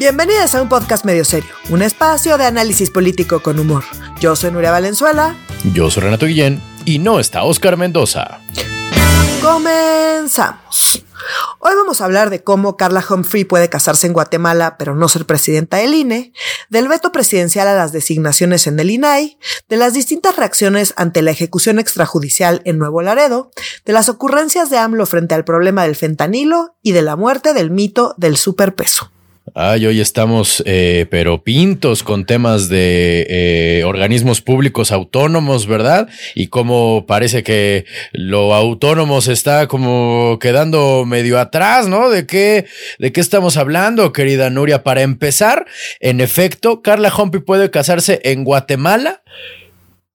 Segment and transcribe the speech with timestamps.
[0.00, 3.84] Bienvenidos a un podcast medio serio, un espacio de análisis político con humor.
[4.18, 5.36] Yo soy Nuria Valenzuela.
[5.74, 8.40] Yo soy Renato Guillén y no está Oscar Mendoza.
[9.42, 11.04] Comenzamos.
[11.58, 15.26] Hoy vamos a hablar de cómo Carla Humphrey puede casarse en Guatemala pero no ser
[15.26, 16.32] presidenta del INE,
[16.70, 19.36] del veto presidencial a las designaciones en el INAI,
[19.68, 23.50] de las distintas reacciones ante la ejecución extrajudicial en Nuevo Laredo,
[23.84, 27.70] de las ocurrencias de AMLO frente al problema del fentanilo y de la muerte del
[27.70, 29.10] mito del superpeso.
[29.54, 36.08] Ay, hoy estamos, eh, pero pintos con temas de eh, organismos públicos autónomos, ¿verdad?
[36.36, 42.10] Y cómo parece que lo autónomo se está como quedando medio atrás, ¿no?
[42.10, 42.66] ¿De qué,
[43.00, 44.84] de qué estamos hablando, querida Nuria?
[44.84, 45.66] Para empezar,
[45.98, 49.22] en efecto, Carla Humphrey puede casarse en Guatemala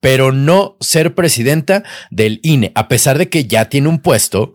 [0.01, 4.53] pero no ser presidenta del INE, a pesar de que ya tiene un puesto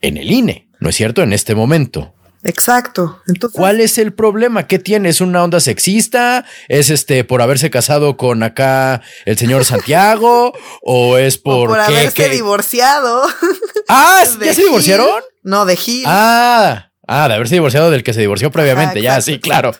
[0.00, 1.22] en el INE, ¿no es cierto?
[1.22, 2.17] En este momento.
[2.44, 3.20] Exacto.
[3.26, 4.66] Entonces, ¿Cuál es el problema?
[4.66, 5.08] ¿Qué tiene?
[5.08, 6.44] ¿Es una onda sexista?
[6.68, 10.52] ¿Es este por haberse casado con acá el señor Santiago?
[10.82, 13.22] ¿O es por, por haberse divorciado?
[13.90, 15.08] Ah, ¿ya se divorciaron?
[15.42, 16.04] No, de Gil.
[16.06, 16.88] Ah.
[17.10, 19.74] Ah, de haberse divorciado del que se divorció previamente, ya, sí, claro.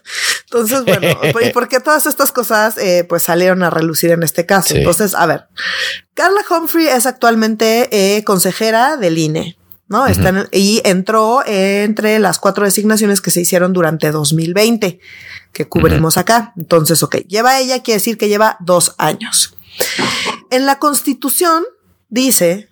[0.45, 4.47] Entonces, bueno, ¿y por qué todas estas cosas eh, pues salieron a relucir en este
[4.47, 4.75] caso?
[4.75, 5.45] Entonces, a ver,
[6.15, 9.58] Carla Humphrey es actualmente eh, consejera del INE.
[9.89, 10.05] ¿No?
[10.53, 15.01] y entró entre las cuatro designaciones que se hicieron durante 2020,
[15.53, 16.53] que cubrimos acá.
[16.57, 19.57] Entonces, ok, lleva ella, quiere decir que lleva dos años.
[20.51, 21.65] En la constitución
[22.09, 22.69] dice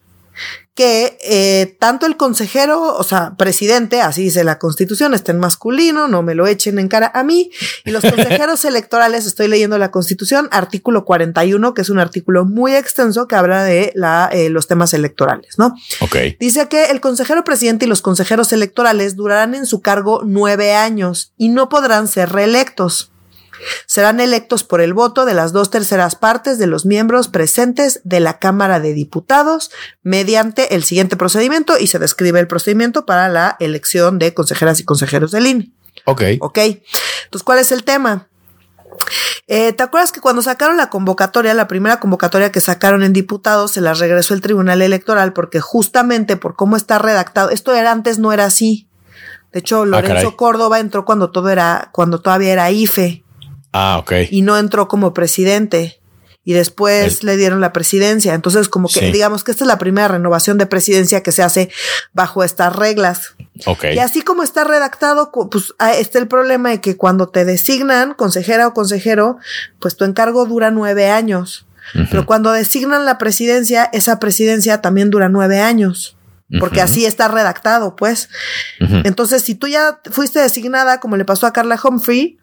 [0.77, 6.06] que eh, tanto el consejero, o sea, presidente, así dice la constitución, está en masculino,
[6.06, 7.50] no me lo echen en cara a mí,
[7.86, 12.74] y los consejeros electorales, estoy leyendo la constitución, artículo 41, que es un artículo muy
[12.74, 15.74] extenso que habla de la, eh, los temas electorales, ¿no?
[16.00, 16.16] Ok.
[16.38, 21.32] Dice que el consejero presidente y los consejeros electorales durarán en su cargo nueve años
[21.38, 23.12] y no podrán ser reelectos.
[23.87, 28.21] Serán electos por el voto de las dos terceras partes de los miembros presentes de
[28.21, 29.71] la Cámara de Diputados
[30.03, 34.84] mediante el siguiente procedimiento y se describe el procedimiento para la elección de consejeras y
[34.84, 35.72] consejeros del INE.
[36.05, 36.22] Ok.
[36.41, 36.59] Ok.
[36.59, 38.28] Entonces, ¿cuál es el tema?
[39.47, 43.72] Eh, ¿Te acuerdas que cuando sacaron la convocatoria, la primera convocatoria que sacaron en diputados,
[43.72, 48.19] se la regresó el Tribunal Electoral porque justamente por cómo está redactado, esto era antes
[48.19, 48.89] no era así.
[49.53, 53.25] De hecho, ah, Lorenzo Córdoba entró cuando todo era, cuando todavía era IFE.
[53.78, 54.12] Ah, ok.
[54.31, 56.00] Y no entró como presidente.
[56.44, 58.32] Y después le dieron la presidencia.
[58.32, 61.70] Entonces, como que digamos que esta es la primera renovación de presidencia que se hace
[62.12, 63.34] bajo estas reglas.
[63.65, 63.86] Ok.
[63.94, 68.15] Y así como está redactado, pues ah, está el problema de que cuando te designan
[68.15, 69.38] consejera o consejero,
[69.81, 71.66] pues tu encargo dura nueve años.
[72.10, 76.16] Pero cuando designan la presidencia, esa presidencia también dura nueve años
[76.60, 78.28] porque así está redactado, pues.
[78.78, 82.38] Entonces, si tú ya fuiste designada, como le pasó a Carla Humphrey,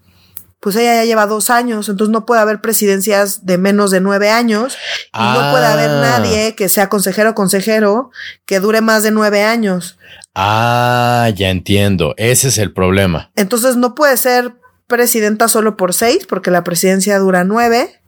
[0.63, 4.29] pues ella ya lleva dos años, entonces no puede haber presidencias de menos de nueve
[4.29, 4.77] años
[5.13, 5.99] y no puede haber ah.
[5.99, 8.11] nadie que sea consejero o consejero
[8.45, 9.97] que dure más de nueve años.
[10.33, 12.13] Ah, ya entiendo.
[12.15, 13.29] Ese es el problema.
[13.35, 14.53] Entonces no puede ser
[14.87, 17.99] presidenta solo por seis, porque la presidencia dura nueve.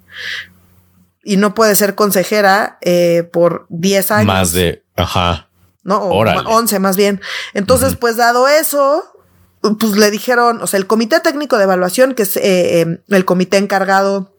[1.26, 4.28] Y no puede ser consejera eh, por diez años.
[4.28, 5.50] Más de, ajá.
[5.84, 7.20] No, o once más bien.
[7.54, 9.04] Entonces, pues dado eso,
[9.80, 13.26] pues le dijeron, o sea, el comité técnico de evaluación, que es eh, em, el
[13.26, 14.36] comité encargado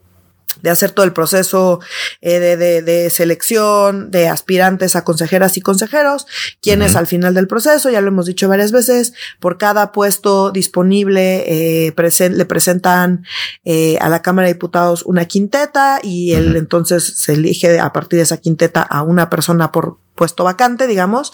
[0.63, 1.81] de hacer todo el proceso
[2.21, 6.27] eh, de, de, selección de aspirantes a consejeras y consejeros,
[6.61, 11.87] quienes al final del proceso, ya lo hemos dicho varias veces, por cada puesto disponible
[11.89, 11.95] eh,
[12.31, 13.25] le presentan
[13.65, 18.19] eh, a la Cámara de Diputados una quinteta y él entonces se elige a partir
[18.19, 21.33] de esa quinteta a una persona por puesto vacante, digamos.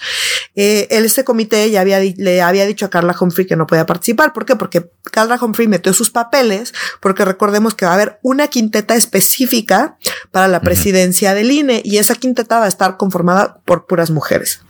[0.54, 4.34] Eh, este comité ya había, le había dicho a Carla Humphrey que no podía participar.
[4.34, 4.56] ¿Por qué?
[4.56, 9.96] Porque Carla Humphrey metió sus papeles, porque recordemos que va a haber una quinteta específica
[10.30, 14.60] para la presidencia del INE y esa quinteta va a estar conformada por puras mujeres.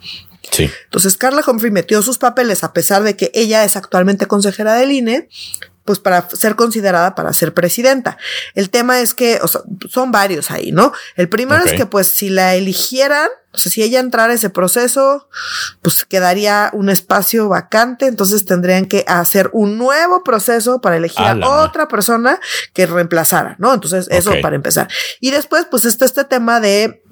[0.51, 0.71] Sí.
[0.85, 4.93] Entonces Carla Humphrey metió sus papeles a pesar de que ella es actualmente consejera del
[4.93, 5.29] INE
[5.85, 8.19] pues para ser considerada para ser presidenta.
[8.55, 10.93] El tema es que, o sea, son varios ahí, ¿no?
[11.17, 14.49] El primero es que pues si la eligieran, o sea, si ella entrara a ese
[14.49, 15.29] proceso,
[15.83, 21.37] pues quedaría un espacio vacante, entonces tendrían que hacer un nuevo proceso para elegir a,
[21.63, 22.41] otra persona
[22.73, 23.75] que reemplazara, ¿no?
[23.75, 24.89] Entonces, eso para empezar.
[25.21, 27.03] Y después, pues está este tema de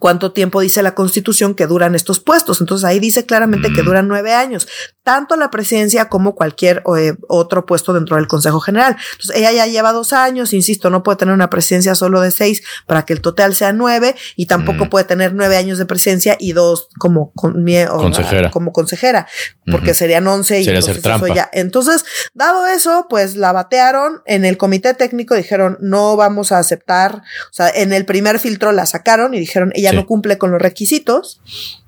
[0.00, 2.60] cuánto tiempo dice la constitución que duran estos puestos.
[2.60, 3.84] Entonces ahí dice claramente que mm.
[3.84, 4.66] duran nueve años.
[5.02, 8.96] Tanto la presidencia como cualquier eh, otro puesto dentro del Consejo General.
[9.12, 12.62] Entonces, ella ya lleva dos años, insisto, no puede tener una presidencia solo de seis
[12.86, 16.52] para que el total sea nueve y tampoco puede tener nueve años de presidencia y
[16.52, 18.50] dos como consejera.
[18.50, 19.26] como consejera,
[19.70, 21.02] porque serían once y entonces,
[21.34, 21.48] ya.
[21.52, 22.04] entonces,
[22.34, 27.52] dado eso, pues la batearon en el comité técnico, dijeron no vamos a aceptar, o
[27.52, 31.40] sea, en el primer filtro la sacaron y dijeron ella no cumple con los requisitos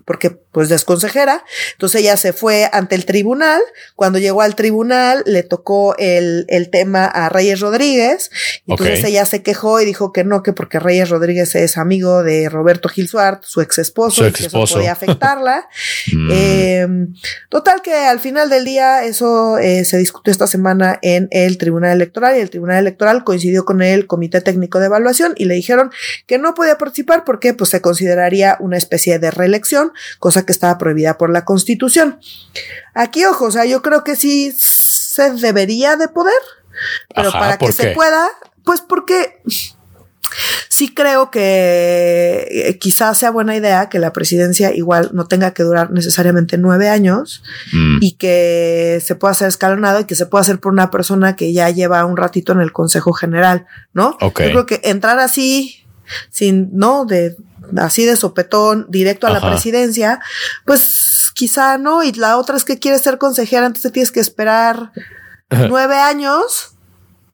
[0.04, 1.44] porque pues desconsejera.
[1.72, 3.60] Entonces ella se fue ante el tribunal.
[3.96, 8.30] Cuando llegó al tribunal le tocó el, el tema a Reyes Rodríguez.
[8.66, 12.48] Entonces ella se quejó y dijo que no, que porque Reyes Rodríguez es amigo de
[12.48, 15.68] Roberto Gil Suart, su ex esposo, y que eso podía afectarla.
[16.12, 16.30] Mm.
[16.30, 17.14] Em,
[17.48, 21.92] total que al final del día eso eh, se discutió esta semana en el Tribunal
[21.92, 25.90] Electoral y el Tribunal Electoral coincidió con el Comité Técnico de Evaluación y le dijeron
[26.26, 30.78] que no podía participar porque pues se consideraría una especie de reelección cosa que estaba
[30.78, 32.20] prohibida por la Constitución.
[32.94, 36.40] Aquí, ojo, o sea, yo creo que sí se debería de poder,
[37.14, 38.28] pero para que se pueda,
[38.64, 39.40] pues porque
[40.68, 45.62] sí creo que eh, quizás sea buena idea que la presidencia igual no tenga que
[45.62, 47.42] durar necesariamente nueve años
[47.72, 47.98] mm.
[48.00, 51.52] y que se pueda hacer escalonado y que se pueda hacer por una persona que
[51.52, 54.16] ya lleva un ratito en el Consejo General, ¿no?
[54.20, 55.84] Yo creo que entrar así,
[56.30, 57.04] sin, ¿no?
[57.04, 57.36] De
[57.78, 60.20] así de sopetón, directo a la presidencia,
[60.64, 62.02] pues quizá no.
[62.02, 64.92] Y la otra es que quieres ser consejera, antes te tienes que esperar
[65.50, 66.76] nueve años,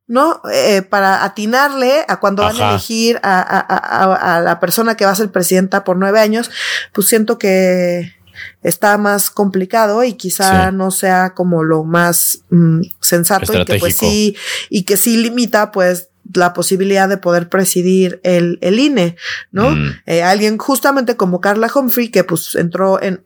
[0.07, 0.41] ¿no?
[0.53, 5.31] Eh, para atinarle a cuando van a elegir a, la persona que va a ser
[5.31, 6.51] presidenta por nueve años,
[6.93, 8.15] pues siento que
[8.63, 13.97] está más complicado y quizá no sea como lo más mm, sensato y que pues
[13.97, 14.37] sí
[14.71, 19.17] y que sí limita pues la posibilidad de poder presidir el, el INE,
[19.51, 19.71] ¿no?
[19.71, 20.01] Mm.
[20.07, 23.23] Eh, alguien justamente como Carla Humphrey, que pues entró en,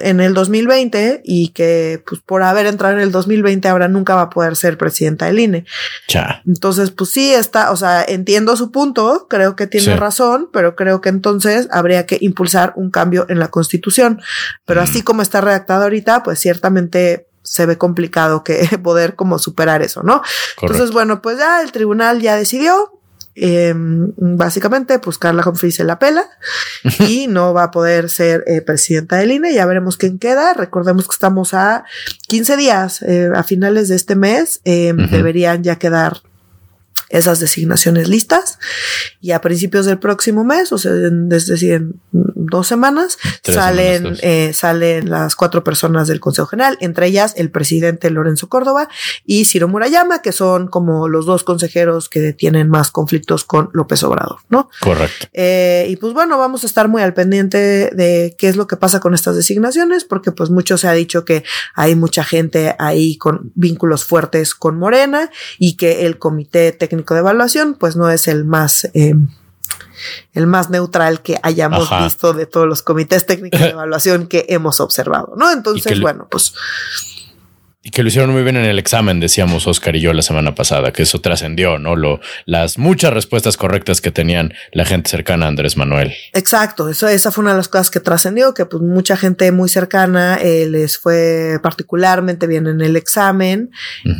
[0.00, 4.22] en el 2020 y que pues por haber entrado en el 2020 ahora nunca va
[4.22, 5.64] a poder ser presidenta del INE.
[6.06, 6.42] Cha.
[6.46, 11.00] Entonces, pues sí está, o sea, entiendo su punto, creo que tiene razón, pero creo
[11.00, 14.20] que entonces habría que impulsar un cambio en la constitución.
[14.64, 15.04] Pero así mm.
[15.04, 20.22] como está redactado ahorita, pues ciertamente se ve complicado que poder como superar eso, ¿no?
[20.60, 22.92] Entonces, bueno, pues ya el tribunal ya decidió,
[23.40, 26.28] eh, básicamente, pues Carla Humphrey se la pela
[26.98, 29.54] y no va a poder ser eh, presidenta del INE.
[29.54, 30.54] Ya veremos quién queda.
[30.54, 31.84] Recordemos que estamos a
[32.26, 36.22] 15 días, eh, a finales de este mes, eh, deberían ya quedar
[37.10, 38.58] esas designaciones listas
[39.20, 40.92] y a principios del próximo mes, o sea,
[41.30, 47.06] es decir, en dos semanas, salen, eh, salen las cuatro personas del Consejo General, entre
[47.06, 48.88] ellas el presidente Lorenzo Córdoba
[49.24, 54.02] y Ciro Murayama, que son como los dos consejeros que tienen más conflictos con López
[54.02, 54.70] Obrador, ¿no?
[54.80, 55.26] Correcto.
[55.32, 58.76] Eh, y pues bueno, vamos a estar muy al pendiente de qué es lo que
[58.76, 61.44] pasa con estas designaciones, porque pues mucho se ha dicho que
[61.74, 67.20] hay mucha gente ahí con vínculos fuertes con Morena y que el comité técnico de
[67.20, 69.14] evaluación, pues no es el más, eh,
[70.34, 74.80] el más neutral que hayamos visto de todos los comités técnicos de evaluación que hemos
[74.80, 75.52] observado, ¿no?
[75.52, 76.54] Entonces, bueno, pues.
[77.80, 80.54] Y que lo hicieron muy bien en el examen, decíamos Oscar y yo la semana
[80.54, 81.96] pasada, que eso trascendió, ¿no?
[81.96, 86.12] Lo, las muchas respuestas correctas que tenían la gente cercana a Andrés Manuel.
[86.34, 89.68] Exacto, eso, esa fue una de las cosas que trascendió, que pues mucha gente muy
[89.68, 93.70] cercana eh, les fue particularmente bien en el examen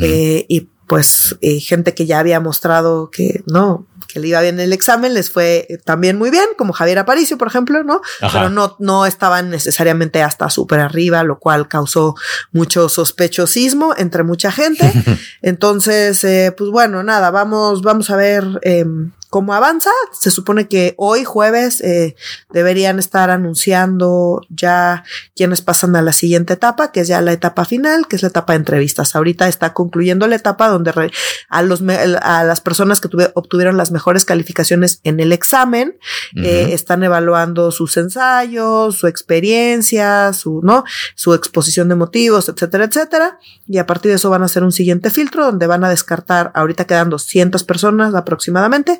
[0.01, 4.59] eh, y pues eh, gente que ya había mostrado que no, que le iba bien
[4.59, 8.01] el examen, les fue eh, también muy bien, como Javier Aparicio, por ejemplo, ¿no?
[8.19, 12.15] Pero no, no estaban necesariamente hasta súper arriba, lo cual causó
[12.51, 14.91] mucho sospechosismo entre mucha gente.
[15.43, 18.83] Entonces, eh, pues bueno, nada, vamos, vamos a ver eh,
[19.29, 19.91] cómo avanza.
[20.11, 22.15] Se supone que hoy jueves eh,
[22.51, 25.03] deberían estar anunciando ya
[25.35, 28.29] quienes pasan a la siguiente etapa, que es ya la etapa final, que es la
[28.29, 29.15] etapa de entrevistas.
[29.15, 31.11] Ahorita está concluyendo la etapa donde
[31.49, 31.81] a, los,
[32.21, 35.97] a las personas que obtuvieron las mejores calificaciones en el examen
[36.35, 40.83] eh, están evaluando sus ensayos, su experiencia, su, ¿no?
[41.15, 43.39] su exposición de motivos, etcétera, etcétera.
[43.67, 46.51] Y a partir de eso van a hacer un siguiente filtro donde van a descartar,
[46.55, 48.99] ahorita quedan 200 personas aproximadamente,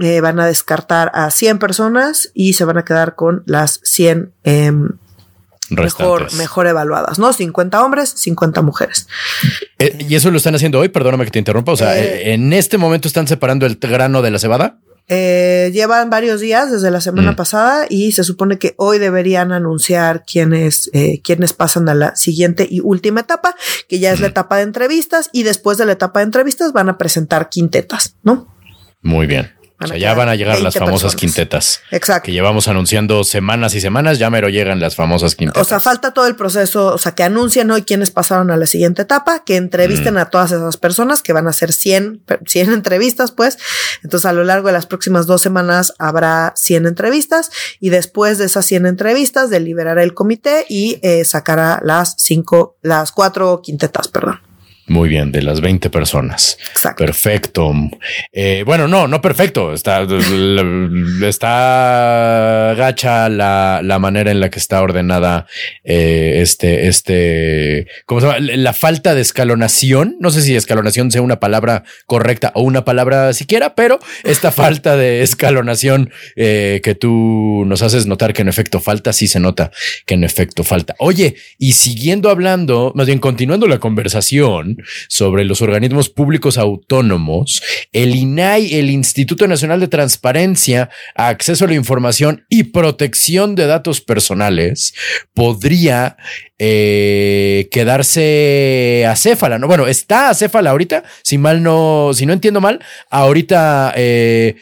[0.00, 4.32] eh, van a descartar a 100 personas y se van a quedar con las 100
[4.42, 4.88] em,
[5.68, 7.30] mejor, mejor evaluadas, ¿no?
[7.32, 9.06] 50 hombres, 50 mujeres.
[9.78, 10.88] Eh, ¿Y eso lo están haciendo hoy?
[10.88, 11.72] Perdóname que te interrumpa.
[11.72, 14.78] O sea, eh, ¿en este momento están separando el grano de la cebada?
[15.08, 17.36] llevan varios días desde la semana mm.
[17.36, 20.90] pasada y se supone que hoy deberían anunciar quiénes,
[21.22, 23.54] quiénes pasan a la siguiente y última etapa,
[23.88, 24.30] que ya es la mm.
[24.30, 28.48] etapa de entrevistas y después de la etapa de entrevistas van a presentar quintetas, ¿no?
[29.02, 29.52] Muy bien.
[29.80, 31.80] o sea, ya van a llegar las famosas quintetas.
[31.90, 32.26] Exacto.
[32.26, 35.60] Que llevamos anunciando semanas y semanas, ya mero llegan las famosas quintetas.
[35.60, 38.66] O sea, falta todo el proceso, o sea, que anuncien hoy quiénes pasaron a la
[38.66, 43.32] siguiente etapa, que entrevisten a todas esas personas, que van a ser 100, 100 entrevistas,
[43.32, 43.58] pues.
[44.04, 48.44] Entonces, a lo largo de las próximas dos semanas habrá 100 entrevistas y después de
[48.44, 54.51] esas 100 entrevistas deliberará el comité y eh, sacará las cinco, las cuatro quintetas, perdón.
[54.88, 56.58] Muy bien, de las 20 personas.
[56.72, 57.04] Exacto.
[57.04, 57.72] Perfecto.
[58.32, 59.72] Eh, bueno, no, no perfecto.
[59.72, 60.06] Está,
[61.26, 65.46] está gacha la, la, manera en la que está ordenada
[65.84, 68.38] eh, este, este, ¿cómo se llama?
[68.40, 70.16] La falta de escalonación.
[70.18, 74.96] No sé si escalonación sea una palabra correcta o una palabra siquiera, pero esta falta
[74.96, 79.70] de escalonación eh, que tú nos haces notar que en efecto falta, sí se nota
[80.06, 80.96] que en efecto falta.
[80.98, 84.71] Oye, y siguiendo hablando, más bien continuando la conversación,
[85.08, 87.62] sobre los organismos públicos autónomos,
[87.92, 94.00] el INAI, el Instituto Nacional de Transparencia, Acceso a la Información y Protección de Datos
[94.00, 94.94] Personales,
[95.34, 96.16] podría
[96.64, 99.58] eh, quedarse acéfala.
[99.58, 102.78] No, bueno, está acéfala ahorita, si mal no, si no entiendo mal,
[103.10, 104.54] ahorita, eh,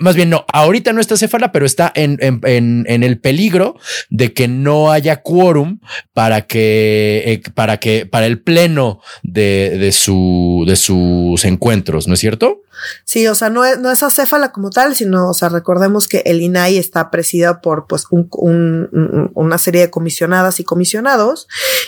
[0.00, 3.76] más bien no, ahorita no está acéfala, pero está en, en, en, el peligro
[4.08, 5.80] de que no haya quórum
[6.14, 12.14] para que, eh, para que, para el pleno de de, su, de sus encuentros, ¿no
[12.14, 12.62] es cierto?
[13.04, 16.22] Sí, o sea, no es, no es acéfala como tal, sino, o sea, recordemos que
[16.26, 21.46] el INAI está presidida por, pues, un, una serie de comisionadas y comisionados,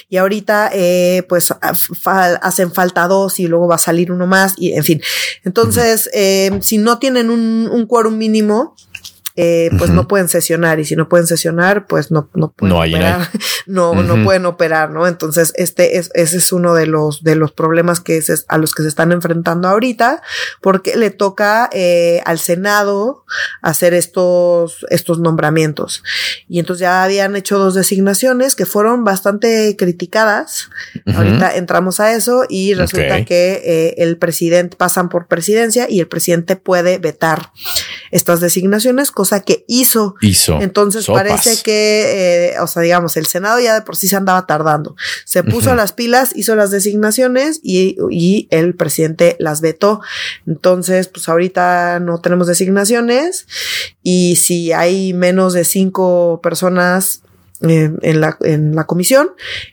[0.09, 4.73] y ahorita, eh, pues, hacen falta dos y luego va a salir uno más, y
[4.73, 5.00] en fin.
[5.44, 8.76] Entonces, eh, si no tienen un, un quórum mínimo,
[9.37, 13.29] eh, pues no pueden sesionar y si no pueden sesionar, pues no, no pueden operar,
[13.67, 15.09] no, no pueden operar, ¿no?
[15.09, 18.75] Entonces, este es, ese es uno de los, de los problemas que es, a los
[18.75, 20.23] que se están enfrentando ahorita,
[20.61, 23.25] porque le toca eh, al Senado
[23.61, 26.05] hacer estos, estos nombramientos.
[26.49, 30.71] Y entonces ya habían hecho dos designaciones que fueron bastante criticadas.
[31.12, 36.07] Ahorita entramos a eso y resulta que eh, el presidente pasan por presidencia y el
[36.07, 37.50] presidente puede vetar
[38.12, 40.16] estas designaciones cosa que hizo.
[40.21, 40.61] Hizo.
[40.61, 44.45] Entonces parece que, eh, o sea, digamos, el Senado ya de por sí se andaba
[44.47, 44.97] tardando.
[45.25, 50.02] Se puso las pilas, hizo las designaciones y, y, el presidente las vetó.
[50.47, 53.47] Entonces, pues ahorita no tenemos designaciones
[54.02, 57.23] y si hay menos de cinco personas
[57.66, 59.31] eh, en, la, en la comisión,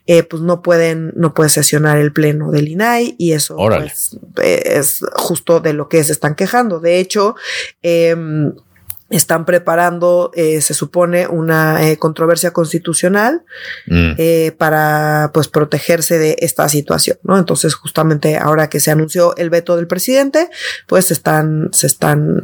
[0.07, 4.99] eh, pues no pueden, no puede sesionar el pleno del INAI y eso pues, es
[5.13, 6.79] justo de lo que se están quejando.
[6.79, 7.35] De hecho,
[7.81, 8.15] eh,
[9.11, 13.43] están preparando, eh, se supone, una eh, controversia constitucional
[13.87, 14.11] mm.
[14.17, 17.37] eh, para pues protegerse de esta situación, ¿no?
[17.37, 20.49] Entonces, justamente ahora que se anunció el veto del presidente,
[20.87, 22.43] pues están, se están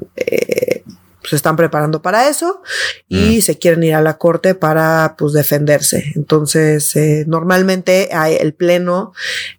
[1.28, 2.62] se están preparando para eso
[3.08, 3.42] y mm.
[3.42, 6.12] se quieren ir a la corte para pues defenderse.
[6.16, 9.14] Entonces, eh, normalmente hay el pleno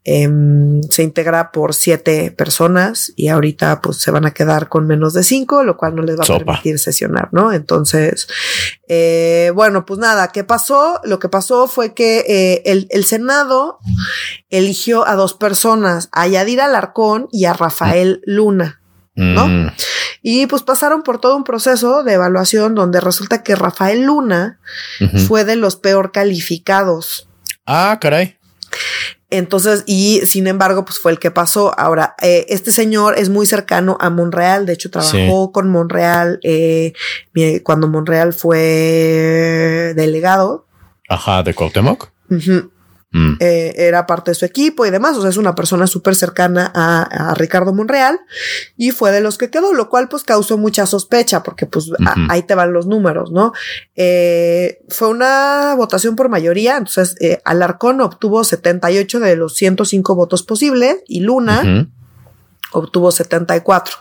[0.05, 5.13] em, se integra por siete personas y ahorita pues se van a quedar con menos
[5.15, 7.53] de cinco, lo cual no les va a permitir sesionar, ¿no?
[7.53, 8.29] Entonces,
[8.89, 11.01] eh, bueno, pues nada, ¿qué pasó?
[11.05, 13.79] Lo que pasó fue que eh, el, el, Senado
[14.51, 18.81] eligió a dos personas, a Yadira Alarcón y a Rafael Luna.
[19.19, 19.49] ¿no?
[19.49, 19.71] Mm.
[20.31, 24.61] Y pues pasaron por todo un proceso de evaluación donde resulta que Rafael Luna
[25.27, 27.31] fue de los peor calificados.
[27.65, 28.37] Ah, caray.
[29.31, 31.73] Entonces, y sin embargo, pues fue el que pasó.
[31.81, 36.93] Ahora, eh, este señor es muy cercano a Monreal, de hecho trabajó con Monreal eh,
[37.63, 40.67] cuando Monreal fue delegado.
[41.09, 42.11] Ajá, de Cuauhtémoc.
[43.11, 43.37] Mm.
[43.41, 45.17] Eh, era parte de su equipo y demás.
[45.17, 48.21] O sea, es una persona súper cercana a, Ricardo Monreal
[48.77, 51.91] y fue de los que quedó, lo cual pues causó mucha sospecha porque pues
[52.29, 53.53] ahí te van los números, ¿no?
[53.97, 56.77] Eh, fue una votación por mayoría.
[56.77, 61.89] Entonces, eh, Alarcón obtuvo 78 de los 105 votos posibles y Luna
[62.73, 63.97] obtuvo 74,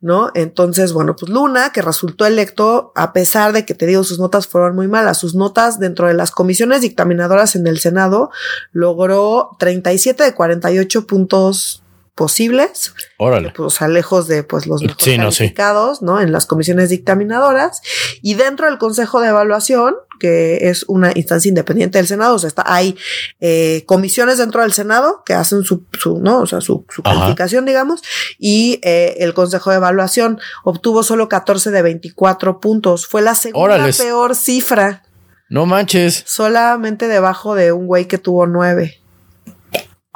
[0.00, 0.30] ¿no?
[0.34, 4.46] Entonces, bueno, pues Luna, que resultó electo, a pesar de que te digo, sus notas
[4.46, 8.30] fueron muy malas, sus notas dentro de las comisiones dictaminadoras en el Senado
[8.72, 11.82] logró 37 de 48 puntos
[12.18, 12.94] posibles.
[13.16, 13.52] Órale.
[13.54, 17.80] Pues, o sea, lejos de pues los mejores calificados, no, En las comisiones dictaminadoras
[18.22, 22.48] y dentro del Consejo de Evaluación, que es una instancia independiente del Senado, o sea,
[22.48, 22.96] está, hay
[23.38, 27.64] eh, comisiones dentro del Senado que hacen su, su no, o sea, su, su calificación,
[27.64, 28.02] digamos,
[28.36, 33.06] y eh, el Consejo de Evaluación obtuvo solo 14 de 24 puntos.
[33.06, 35.04] Fue la segunda peor cifra.
[35.48, 36.24] No manches.
[36.26, 39.00] Solamente debajo de un güey que tuvo nueve.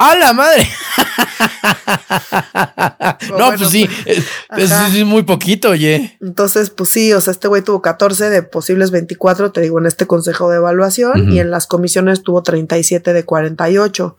[0.03, 0.67] ¡A la madre!
[3.37, 4.25] no, pues sí, es,
[4.57, 6.17] es, muy poquito, oye.
[6.21, 9.85] Entonces, pues sí, o sea, este güey tuvo 14 de posibles 24, te digo, en
[9.85, 14.17] este consejo de evaluación y en las comisiones tuvo 37 de 48.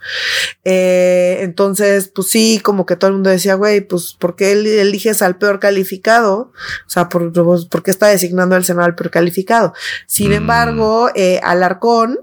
[0.65, 5.21] Eh, entonces, pues sí, como que todo el mundo decía, güey, pues, ¿por qué eliges
[5.21, 6.51] al peor calificado?
[6.87, 9.75] O sea, ¿por, pues, ¿por qué está designando al Senado al peor calificado?
[10.07, 10.35] Sin mm.
[10.35, 12.21] embargo, eh, Alarcón,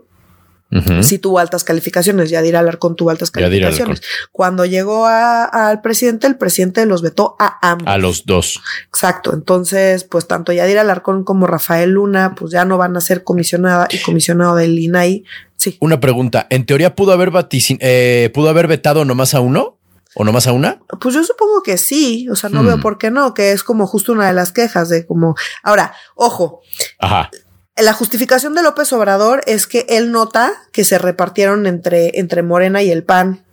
[1.01, 2.29] si tuvo altas calificaciones.
[2.29, 4.01] Yadir Alarcón tuvo altas calificaciones.
[4.31, 7.87] Cuando llegó al presidente, el presidente los vetó a ambos.
[7.87, 8.61] A los dos.
[8.87, 9.33] Exacto.
[9.33, 13.87] Entonces, pues tanto Yadir Alarcón como Rafael Luna, pues ya no van a ser comisionada
[13.91, 15.25] y comisionado del INAI.
[15.57, 15.77] Sí.
[15.81, 16.47] Una pregunta.
[16.49, 17.31] ¿En teoría pudo haber
[17.79, 19.77] eh, pudo haber vetado nomás a uno?
[20.13, 20.81] ¿O nomás a una?
[20.99, 22.27] Pues yo supongo que sí.
[22.29, 22.81] O sea, no veo hmm.
[22.81, 25.35] por qué no, que es como justo una de las quejas de como.
[25.63, 26.61] Ahora, ojo.
[26.99, 27.29] Ajá
[27.77, 32.81] la justificación de López Obrador es que él nota que se repartieron entre, entre Morena
[32.81, 33.45] y el PAN.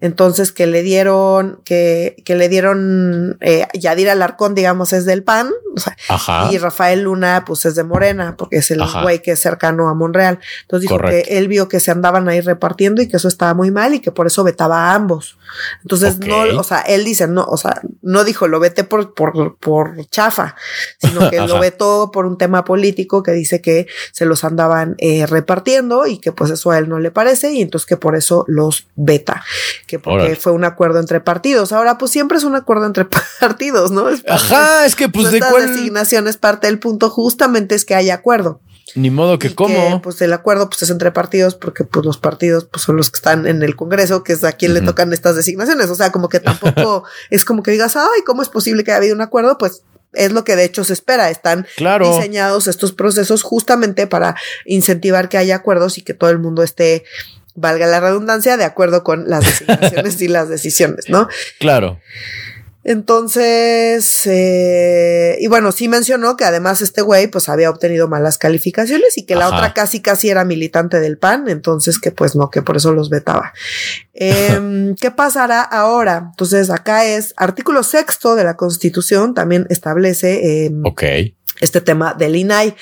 [0.00, 5.50] Entonces que le dieron, que, que le dieron, eh, Yadir Alarcón, digamos, es del PAN,
[6.50, 9.94] y Rafael Luna, pues es de Morena, porque es el güey que es cercano a
[9.94, 10.38] Monreal.
[10.62, 13.70] Entonces dijo que él vio que se andaban ahí repartiendo y que eso estaba muy
[13.70, 15.38] mal y que por eso vetaba a ambos.
[15.82, 19.56] Entonces no, o sea, él dice, no, o sea, no dijo lo vete por, por,
[19.56, 20.56] por chafa,
[20.98, 25.26] sino que lo vetó por un tema político que dice que se los andaban eh,
[25.26, 28.44] repartiendo y que pues eso a él no le parece y entonces que por eso
[28.48, 29.41] los veta
[29.86, 31.72] que porque fue un acuerdo entre partidos.
[31.72, 33.06] Ahora, pues siempre es un acuerdo entre
[33.40, 34.08] partidos, ¿no?
[34.28, 38.14] Ajá, es que pues de cuál designación es parte del punto justamente es que haya
[38.14, 38.60] acuerdo.
[38.94, 40.02] Ni modo que cómo.
[40.02, 43.16] pues el acuerdo pues es entre partidos porque pues los partidos pues son los que
[43.16, 45.88] están en el Congreso, que es a quien le tocan estas designaciones.
[45.88, 48.98] O sea, como que tampoco es como que digas, ay, ¿cómo es posible que haya
[48.98, 49.56] habido un acuerdo?
[49.56, 49.82] Pues
[50.12, 51.30] es lo que de hecho se espera.
[51.30, 56.62] Están diseñados estos procesos justamente para incentivar que haya acuerdos y que todo el mundo
[56.62, 57.04] esté
[57.54, 61.28] valga la redundancia, de acuerdo con las designaciones y las decisiones, ¿no?
[61.58, 61.98] Claro.
[62.84, 69.16] Entonces, eh, y bueno, sí mencionó que además este güey pues había obtenido malas calificaciones
[69.16, 72.60] y que la otra casi casi era militante del PAN, entonces que pues no, que
[72.60, 73.52] por eso los vetaba.
[74.14, 76.30] Em, ¿Qué pasará ahora?
[76.30, 80.64] Entonces acá es artículo sexto de la Constitución, también establece...
[80.64, 81.02] Eh, ok
[81.62, 82.74] este tema del INAI.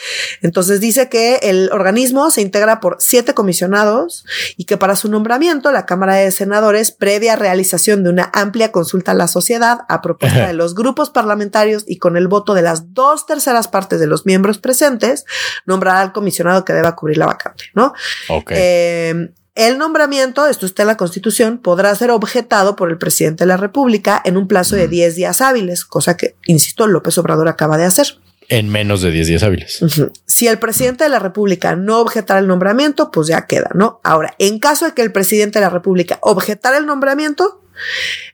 [0.42, 4.24] Entonces dice que el organismo se integra por siete comisionados
[4.56, 9.12] y que para su nombramiento la Cámara de Senadores, previa realización de una amplia consulta
[9.12, 12.94] a la sociedad a propuesta de los grupos parlamentarios y con el voto de las
[12.94, 15.26] dos terceras partes de los miembros presentes,
[15.66, 17.92] nombrará al comisionado que deba cubrir la vacante, ¿no?
[18.28, 18.52] Ok.
[18.54, 23.48] Eh, el nombramiento, esto está en la Constitución, podrá ser objetado por el presidente de
[23.48, 27.76] la República en un plazo de 10 días hábiles, cosa que, insisto, López Obrador acaba
[27.76, 28.06] de hacer
[28.50, 29.80] en menos de 10 días hábiles.
[30.26, 34.00] Si el presidente de la República no objetara el nombramiento, pues ya queda, ¿no?
[34.02, 37.62] Ahora, en caso de que el presidente de la República objetara el nombramiento,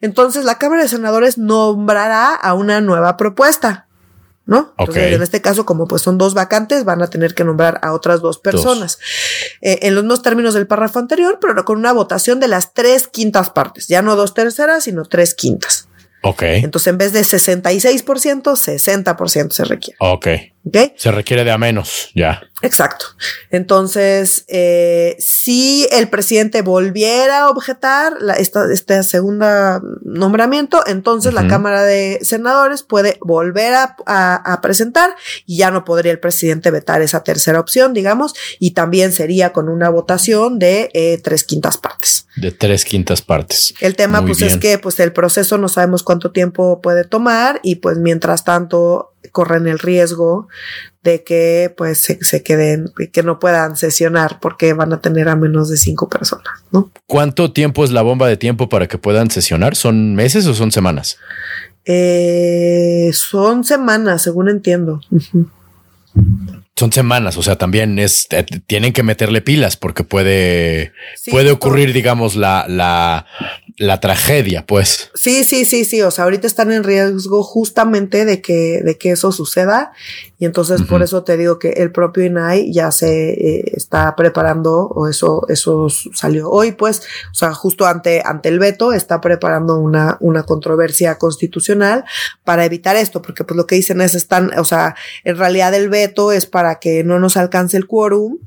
[0.00, 3.88] entonces la Cámara de Senadores nombrará a una nueva propuesta,
[4.46, 4.72] ¿no?
[4.78, 7.92] Entonces, en este caso, como pues son dos vacantes, van a tener que nombrar a
[7.92, 8.98] otras dos personas.
[9.60, 13.06] Eh, en los mismos términos del párrafo anterior, pero con una votación de las tres
[13.06, 15.85] quintas partes, ya no dos terceras, sino tres quintas.
[16.26, 16.42] Ok.
[16.42, 19.96] Entonces, en vez de 66%, 60% se requiere.
[20.00, 20.26] Ok.
[20.64, 20.76] Ok.
[20.96, 22.42] Se requiere de a menos, ya.
[22.62, 23.06] Exacto.
[23.50, 31.46] Entonces, eh, si el presidente volviera a objetar la, esta, este segunda nombramiento, entonces la
[31.46, 37.22] Cámara de Senadores puede volver a, presentar y ya no podría el presidente vetar esa
[37.22, 42.25] tercera opción, digamos, y también sería con una votación de eh, tres quintas partes.
[42.36, 43.74] De tres quintas partes.
[43.80, 47.76] El tema, pues, es que pues el proceso no sabemos cuánto tiempo puede tomar y
[47.76, 50.48] pues mientras tanto corren el riesgo
[51.02, 55.36] de que pues se, queden y que no puedan sesionar porque van a tener a
[55.36, 56.90] menos de cinco personas, ¿no?
[57.06, 59.76] ¿Cuánto tiempo es la bomba de tiempo para que puedan sesionar?
[59.76, 61.18] ¿Son meses o son semanas?
[61.84, 65.00] Eh, son semanas, según entiendo.
[66.78, 70.92] Son semanas, o sea, también es eh, tienen que meterle pilas porque puede
[71.30, 73.26] puede ocurrir, digamos, la, la
[73.78, 75.10] la tragedia, pues.
[75.14, 76.00] Sí, sí, sí, sí.
[76.00, 79.92] O sea, ahorita están en riesgo justamente de que, de que eso suceda.
[80.38, 84.86] Y entonces por eso te digo que el propio INAI ya se eh, está preparando,
[84.88, 89.78] o eso, eso salió hoy, pues, o sea, justo ante, ante el veto, está preparando
[89.78, 92.04] una, una controversia constitucional
[92.44, 95.88] para evitar esto, porque pues lo que dicen es están, o sea, en realidad el
[95.88, 98.38] veto es para que no nos alcance el quórum.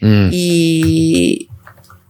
[0.00, 0.28] Mm.
[0.32, 1.50] Y,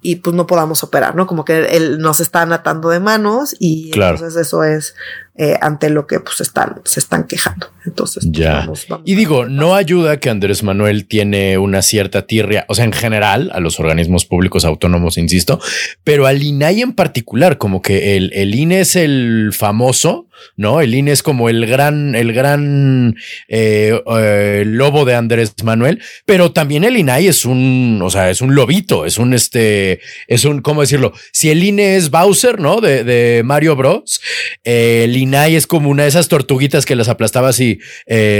[0.02, 1.26] y pues no podamos operar, ¿no?
[1.26, 4.94] Como que él nos están atando de manos y entonces eso es
[5.36, 7.70] eh, ante lo que pues están, se están quejando.
[7.86, 8.68] Entonces, pues, ya.
[9.04, 13.50] y digo, no ayuda que Andrés Manuel tiene una cierta tirria, o sea, en general
[13.54, 15.60] a los organismos públicos autónomos, insisto,
[16.04, 20.80] pero al INAI en particular, como que el, el INE es el famoso ¿no?
[20.80, 23.16] El INE es como el gran, el gran
[23.48, 28.40] eh, eh, lobo de Andrés Manuel, pero también el INAI es un, o sea, es
[28.40, 31.12] un lobito, es un este, es un, ¿cómo decirlo?
[31.32, 32.80] Si el INE es Bowser, ¿no?
[32.80, 34.20] De, de Mario Bros,
[34.64, 37.80] eh, el INAI es como una de esas tortuguitas que las aplastabas y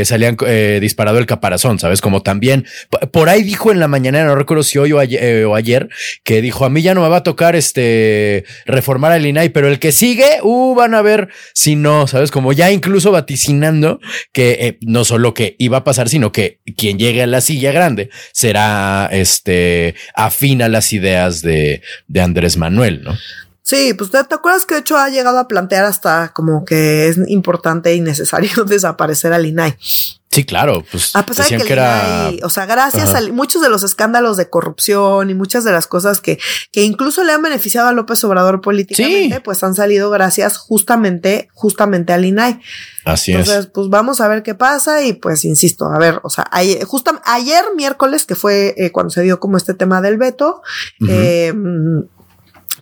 [0.05, 0.37] salían
[0.81, 2.01] disparado el caparazón, ¿sabes?
[2.01, 2.66] Como también,
[3.12, 5.88] por ahí dijo en la mañana, no recuerdo si hoy o ayer, o ayer,
[6.25, 9.69] que dijo, a mí ya no me va a tocar este reformar el INAI, pero
[9.69, 14.01] el que sigue, uh, van a ver si no no, sabes, como ya incluso vaticinando
[14.33, 17.73] que eh, no solo que iba a pasar, sino que quien llegue a la silla
[17.73, 23.16] grande será este afín a las ideas de, de Andrés Manuel, ¿no?
[23.62, 27.18] Sí, pues te, acuerdas que de hecho ha llegado a plantear hasta como que es
[27.29, 29.77] importante y necesario desaparecer al INAI.
[30.33, 32.31] Sí, claro, pues a pesar de que, era...
[32.44, 36.20] o sea, gracias a muchos de los escándalos de corrupción y muchas de las cosas
[36.20, 36.38] que,
[36.70, 42.12] que incluso le han beneficiado a López Obrador políticamente, pues han salido gracias justamente, justamente
[42.12, 42.61] al INAI.
[43.05, 46.46] Así Entonces, pues vamos a ver qué pasa y pues insisto, a ver, o sea,
[46.53, 46.87] ayer,
[47.25, 50.62] ayer miércoles, que fue eh, cuando se dio como este tema del veto,
[51.09, 51.53] eh,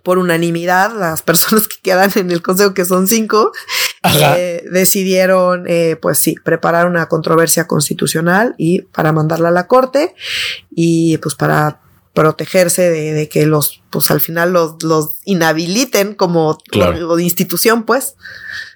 [0.02, 3.52] por unanimidad, las personas que quedan en el consejo, que son cinco,
[4.04, 10.14] eh, decidieron, eh, pues sí, preparar una controversia constitucional y para mandarla a la corte
[10.70, 11.80] y pues para
[12.14, 18.16] protegerse de, que los, pues al final los, los inhabiliten como, de institución, pues.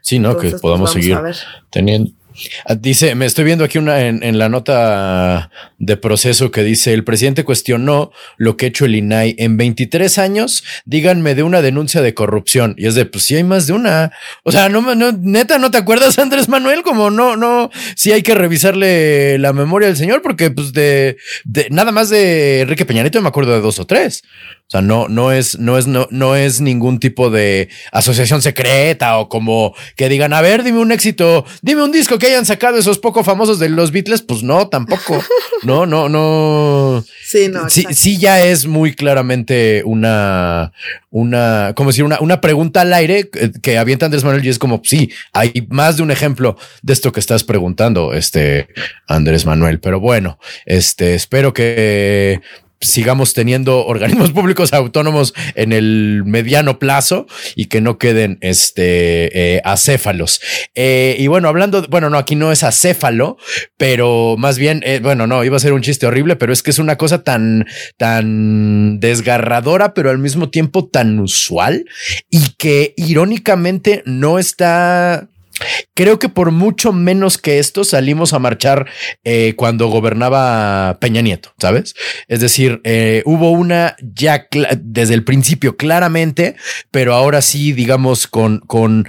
[0.00, 1.18] Sí, no, que pues, podamos seguir
[1.70, 2.12] teniendo,
[2.80, 7.44] dice, me estoy viendo aquí una en, la nota de proceso que dice, el presidente
[7.44, 12.14] cuestionó lo que ha hecho el INAI en 23 años, díganme de una denuncia de
[12.14, 12.74] corrupción.
[12.78, 14.12] Y es de, pues si hay más de una.
[14.44, 16.82] O sea, no, no, neta, ¿no te acuerdas, Andrés Manuel?
[16.82, 21.68] Como no, no, sí hay que revisarle la memoria del señor, porque pues de, de
[21.70, 24.22] nada más de Enrique Peñanito me acuerdo de dos o tres.
[24.68, 29.18] O sea, no, no es, no es, no, no es ningún tipo de asociación secreta
[29.18, 32.78] o como que digan, a ver, dime un éxito, dime un disco que hayan sacado
[32.78, 34.22] esos poco famosos de los Beatles.
[34.22, 35.22] Pues no, tampoco.
[35.64, 37.04] No, no, no.
[37.24, 37.70] Sí, no.
[37.70, 40.72] Sí, sí, ya es muy claramente una,
[41.10, 44.80] una, como decir, una, una pregunta al aire que avienta Andrés Manuel y es como,
[44.82, 48.66] sí, hay más de un ejemplo de esto que estás preguntando, este
[49.06, 49.78] Andrés Manuel.
[49.78, 52.40] Pero bueno, este, espero que
[52.82, 59.62] sigamos teniendo organismos públicos autónomos en el mediano plazo y que no queden este eh,
[59.64, 60.40] acéfalos.
[60.74, 63.38] Eh, y bueno, hablando, bueno, no, aquí no es acéfalo,
[63.76, 66.70] pero más bien, eh, bueno, no, iba a ser un chiste horrible, pero es que
[66.70, 67.66] es una cosa tan,
[67.96, 71.86] tan desgarradora, pero al mismo tiempo tan usual
[72.30, 75.28] y que irónicamente no está
[75.94, 78.86] Creo que por mucho menos que esto salimos a marchar
[79.24, 81.94] eh, cuando gobernaba Peña Nieto, ¿sabes?
[82.28, 84.46] Es decir, eh, hubo una ya
[84.80, 86.56] desde el principio claramente,
[86.90, 89.06] pero ahora sí, digamos, con, con,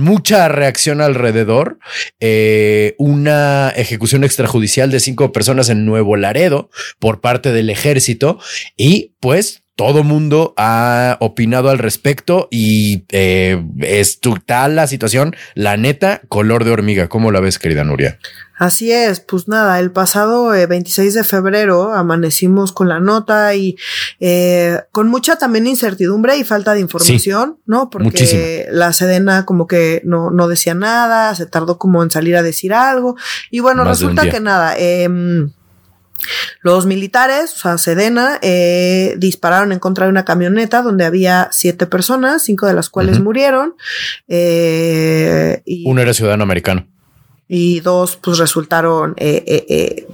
[0.00, 1.78] mucha reacción alrededor,
[2.20, 8.38] eh, una ejecución extrajudicial de cinco personas en Nuevo Laredo por parte del ejército
[8.76, 15.76] y pues todo mundo ha opinado al respecto y eh, es tal la situación, la
[15.76, 17.08] neta, color de hormiga.
[17.08, 18.18] ¿Cómo la ves, querida Nuria?
[18.58, 23.76] Así es, pues nada, el pasado 26 eh, de febrero amanecimos con la nota y
[24.20, 27.90] eh, con mucha también incertidumbre y falta de información, ¿no?
[27.90, 32.42] Porque la Sedena como que no, no decía nada, se tardó como en salir a
[32.42, 33.16] decir algo
[33.50, 35.08] y bueno, resulta que nada, eh,
[36.60, 41.86] los militares, o sea, Sedena, eh, dispararon en contra de una camioneta donde había siete
[41.86, 43.74] personas, cinco de las cuales murieron.
[44.28, 46.86] Eh, y, Uno era ciudadano americano.
[47.48, 50.06] Y dos, pues resultaron eh, eh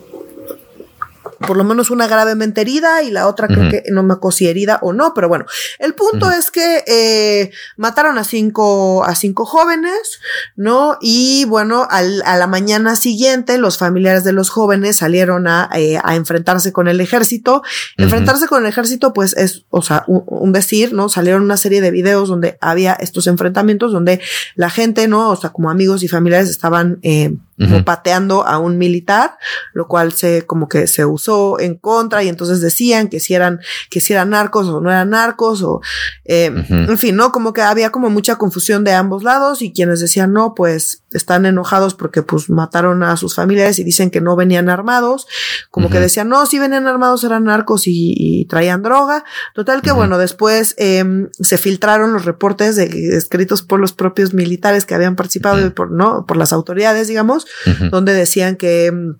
[1.46, 4.48] por lo menos una gravemente herida y la otra creo que no me acuerdo si
[4.48, 5.46] herida o no, pero bueno,
[5.78, 10.20] el punto es que eh, mataron a cinco, a cinco jóvenes,
[10.56, 10.98] ¿no?
[11.00, 15.98] Y bueno, al, a la mañana siguiente los familiares de los jóvenes salieron a, eh,
[16.02, 17.62] a enfrentarse con el ejército.
[17.96, 21.08] Enfrentarse con el ejército pues es, o sea, un, decir, ¿no?
[21.08, 24.20] Salieron una serie de videos donde había estos enfrentamientos donde
[24.54, 25.30] la gente, ¿no?
[25.30, 27.36] O sea, como amigos y familiares estaban eh,
[27.84, 29.36] pateando a un militar,
[29.72, 31.27] lo cual se como que se usó
[31.58, 33.60] en contra y entonces decían que si eran,
[33.90, 35.80] que si eran narcos o no eran narcos o,
[36.24, 37.32] eh, en fin, ¿no?
[37.32, 41.46] Como que había como mucha confusión de ambos lados y quienes decían no, pues están
[41.46, 45.26] enojados porque pues mataron a sus familiares y dicen que no venían armados,
[45.70, 49.24] como que decían no, si venían armados eran narcos y, traían droga.
[49.54, 54.84] Total que bueno, después em, se filtraron los reportes de, escritos por los propios militares
[54.84, 56.24] que habían participado por, ¿no?
[56.26, 57.46] por las autoridades, digamos,
[57.90, 59.16] donde decían que em,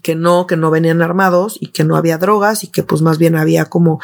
[0.00, 3.18] que no, que no venían armados y que no había drogas y que pues más
[3.18, 4.00] bien había como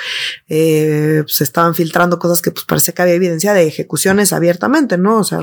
[0.49, 5.19] eh, se estaban filtrando cosas que pues parece que había evidencia de ejecuciones abiertamente, ¿no?
[5.19, 5.41] O sea,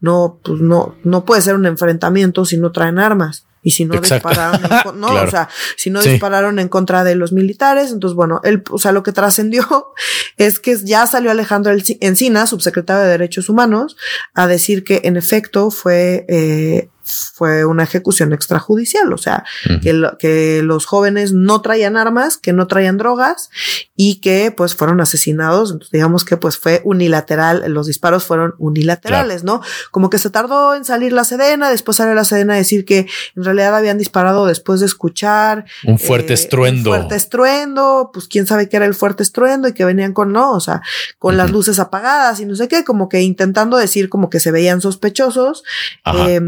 [0.00, 3.46] no, pues no, no puede ser un enfrentamiento si no traen armas.
[3.62, 7.32] Y si no dispararon, en, no, o sea, si no dispararon en contra de los
[7.32, 9.92] militares, entonces bueno, él, o sea, lo que trascendió
[10.36, 13.96] es que ya salió Alejandro Encina, subsecretario de Derechos Humanos,
[14.34, 16.88] a decir que en efecto fue eh,
[17.34, 19.44] fue una ejecución extrajudicial, o sea,
[19.82, 23.50] que, que, los jóvenes no traían armas, que no traían drogas
[23.96, 25.72] y que pues fueron asesinados.
[25.72, 29.60] Entonces, digamos que pues fue unilateral, los disparos fueron unilaterales, ¿no?
[29.90, 33.06] Como que se tardó en salir la Sedena, después salió la Sedena a decir que
[33.36, 36.90] en realidad habían disparado después de escuchar un fuerte eh, estruendo.
[36.90, 40.32] Un fuerte estruendo, pues quién sabe qué era el fuerte estruendo y que venían con,
[40.32, 40.82] no, o sea,
[41.18, 44.50] con las luces apagadas y no sé qué, como que intentando decir como que se
[44.50, 45.62] veían sospechosos.
[46.06, 46.40] Eh,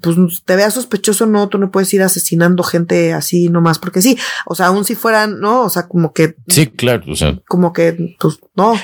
[0.00, 4.18] pues te vea sospechoso, no, tú no puedes ir asesinando gente así nomás porque sí.
[4.46, 5.62] O sea, aún si fueran, ¿no?
[5.62, 6.36] O sea, como que.
[6.48, 7.04] Sí, claro.
[7.08, 7.38] O sea.
[7.46, 8.74] Como que, pues, no.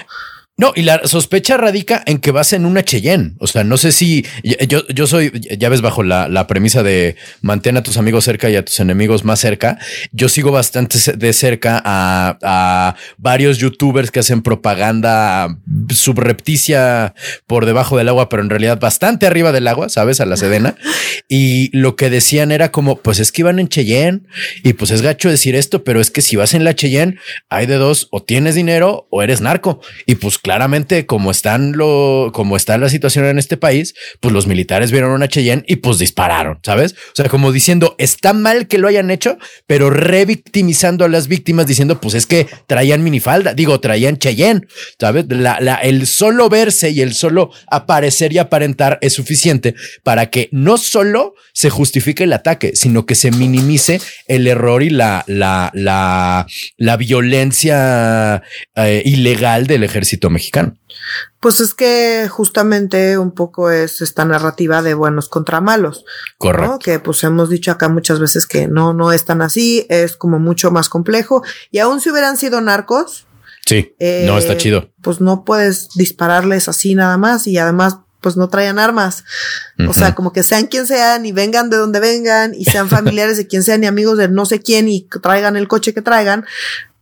[0.58, 3.36] No, y la sospecha radica en que vas en una Cheyenne.
[3.38, 4.26] O sea, no sé si
[4.68, 8.50] yo, yo soy, ya ves, bajo la, la, premisa de mantén a tus amigos cerca
[8.50, 9.78] y a tus enemigos más cerca.
[10.12, 17.14] Yo sigo bastante de cerca a, a varios youtubers que hacen propaganda subrepticia
[17.46, 20.76] por debajo del agua, pero en realidad bastante arriba del agua, sabes, a la sedena.
[21.28, 24.20] Y lo que decían era como, pues es que iban en Cheyenne
[24.62, 27.16] y pues es gacho decir esto, pero es que si vas en la Cheyenne,
[27.48, 29.80] hay de dos, o tienes dinero o eres narco.
[30.04, 34.46] Y pues claramente como están lo, como está la situación en este país, pues los
[34.46, 36.92] militares vieron una Cheyenne y pues dispararon, ¿sabes?
[36.92, 41.66] O sea, como diciendo, está mal que lo hayan hecho, pero revictimizando a las víctimas
[41.66, 44.66] diciendo, pues es que traían minifalda, digo, traían Cheyenne,
[44.98, 45.26] ¿sabes?
[45.28, 50.48] La, la, el solo verse y el solo aparecer y aparentar es suficiente para que
[50.50, 55.70] no solo se justifique el ataque, sino que se minimice el error y la, la,
[55.74, 58.42] la, la violencia
[58.74, 60.76] eh, ilegal del ejército mexicano.
[61.40, 66.04] Pues es que justamente un poco es esta narrativa de buenos contra malos.
[66.38, 66.78] Correcto.
[66.78, 70.38] Que pues hemos dicho acá muchas veces que no, no es tan así, es como
[70.38, 71.42] mucho más complejo.
[71.70, 73.26] Y aun si hubieran sido narcos.
[73.64, 73.94] Sí,
[74.26, 74.90] no está eh, chido.
[75.02, 79.24] Pues no puedes dispararles así nada más y además pues no traían armas.
[79.86, 83.36] O sea, como que sean quien sean y vengan de donde vengan y sean familiares
[83.36, 86.46] de quien sean y amigos de no sé quién y traigan el coche que traigan,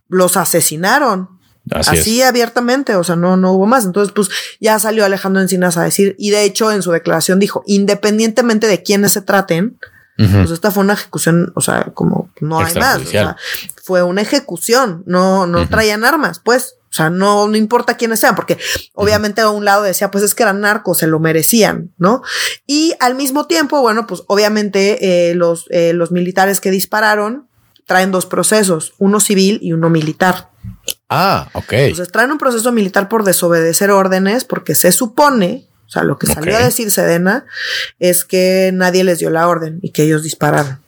[0.09, 1.40] los asesinaron.
[1.69, 3.85] Así, abiertamente, o sea, no, no hubo más.
[3.85, 7.63] Entonces, pues ya salió Alejandro Encinas a decir, y de hecho en su declaración dijo,
[7.67, 9.77] independientemente de quiénes se traten,
[10.17, 12.99] pues esta fue una ejecución, o sea, como no hay más.
[12.99, 13.37] O sea,
[13.83, 16.75] fue una ejecución, no, no traían armas, pues.
[16.91, 18.57] O sea, no, no importa quiénes sean, porque
[18.95, 22.21] obviamente a un lado decía, pues es que eran narcos, se lo merecían, ¿no?
[22.67, 27.47] Y al mismo tiempo, bueno, pues obviamente eh, los, eh, los militares que dispararon
[27.85, 30.50] traen dos procesos, uno civil y uno militar.
[31.09, 31.73] Ah, ok.
[31.73, 36.27] Entonces traen un proceso militar por desobedecer órdenes, porque se supone, o sea, lo que
[36.27, 37.45] salió a decir Sedena
[37.99, 40.79] es que nadie les dio la orden y que ellos dispararon.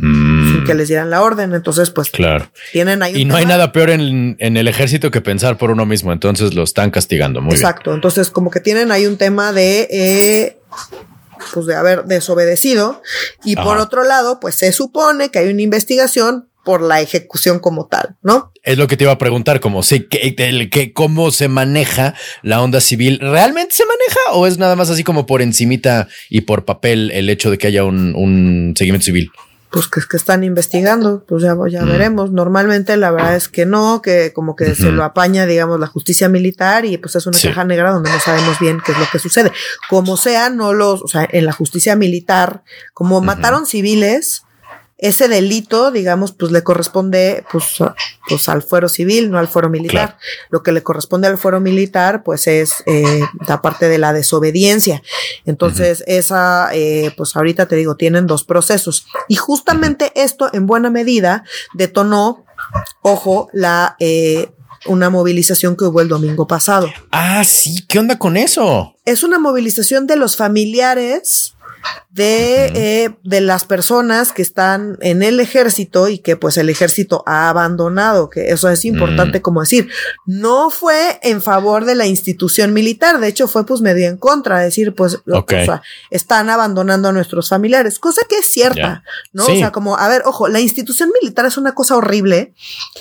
[0.00, 0.52] Mm.
[0.52, 1.54] Sin que les dieran la orden.
[1.54, 2.50] Entonces, pues claro.
[2.72, 3.16] tienen ahí.
[3.16, 6.12] y no hay nada peor en, el ejército que pensar por uno mismo.
[6.12, 7.94] Entonces lo están castigando muy Exacto.
[7.94, 10.58] Entonces, como que tienen ahí un tema de eh,
[11.52, 13.02] pues de haber desobedecido.
[13.44, 17.86] Y por otro lado, pues se supone que hay una investigación por la ejecución como
[17.86, 18.52] tal, ¿no?
[18.62, 20.36] Es lo que te iba a preguntar, como sí, que,
[20.70, 23.18] que, cómo se maneja la onda civil.
[23.22, 27.30] ¿Realmente se maneja o es nada más así como por encimita y por papel el
[27.30, 29.30] hecho de que haya un seguimiento civil?
[29.70, 31.88] pues que es que están investigando, pues ya, ya mm.
[31.88, 32.32] veremos.
[32.32, 36.28] Normalmente la verdad es que no, que como que se lo apaña, digamos, la justicia
[36.28, 39.18] militar y pues es una caja negra donde no sabemos bien qué es lo que
[39.18, 39.52] sucede.
[39.90, 42.62] Como sea, no los, o sea, en la justicia militar,
[42.94, 44.44] como mataron civiles,
[44.98, 47.76] ese delito, digamos, pues le corresponde pues,
[48.28, 50.18] pues al fuero civil, no al fuero militar.
[50.50, 55.02] Lo que le corresponde al fuero militar, pues es eh, la parte de la desobediencia.
[55.46, 59.06] Entonces, esa, eh, pues ahorita te digo, tienen dos procesos.
[59.28, 62.44] Y justamente esto, en buena medida, detonó,
[63.02, 64.50] ojo, la eh,
[64.86, 66.90] una movilización que hubo el domingo pasado.
[67.12, 68.96] Ah, sí, ¿qué onda con eso?
[69.04, 71.54] Es una movilización de los familiares
[72.10, 77.22] de, eh, de las personas que están en el ejército y que pues el ejército
[77.26, 79.88] ha abandonado, que eso es importante como decir,
[80.26, 84.58] no fue en favor de la institución militar, de hecho fue pues medio en contra,
[84.58, 85.18] decir pues
[86.10, 89.44] están abandonando a nuestros familiares, cosa que es cierta, ¿no?
[89.44, 92.52] O sea, como, a ver, ojo, la institución militar es una cosa horrible,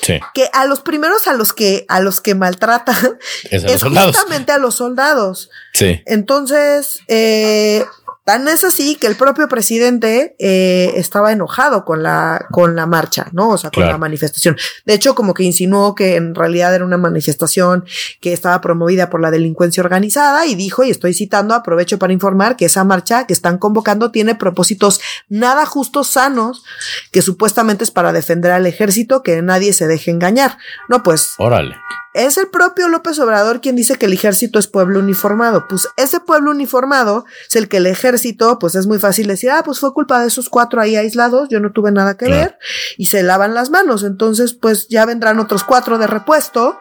[0.01, 3.17] que a los primeros a los que, a los que maltratan
[3.51, 5.49] es, justamente a los soldados.
[5.73, 6.01] Sí.
[6.05, 7.85] Entonces, eh,
[8.27, 13.27] Tan es así que el propio presidente eh, estaba enojado con la, con la marcha,
[13.31, 13.51] ¿no?
[13.51, 14.57] O sea, con la manifestación.
[14.85, 17.85] De hecho, como que insinuó que en realidad era una manifestación
[18.19, 22.57] que estaba promovida por la delincuencia organizada y dijo, y estoy citando, aprovecho para informar
[22.57, 26.65] que esa marcha que están convocando tiene propósitos nada justos, sanos,
[27.13, 30.57] que supuestamente es para defender al ejército, que nadie se deje engañar.
[30.89, 31.35] No, pues.
[31.37, 31.77] Órale.
[32.17, 35.67] Es el propio López Obrador quien dice que el ejército es pueblo uniformado.
[35.67, 39.61] Pues ese pueblo uniformado es el que el ejército, pues es muy fácil decir, ah,
[39.63, 42.57] pues fue culpa de esos cuatro ahí aislados, yo no tuve nada que ver,
[42.97, 44.01] y se lavan las manos.
[44.01, 46.79] Entonces, pues ya vendrán otros cuatro de repuesto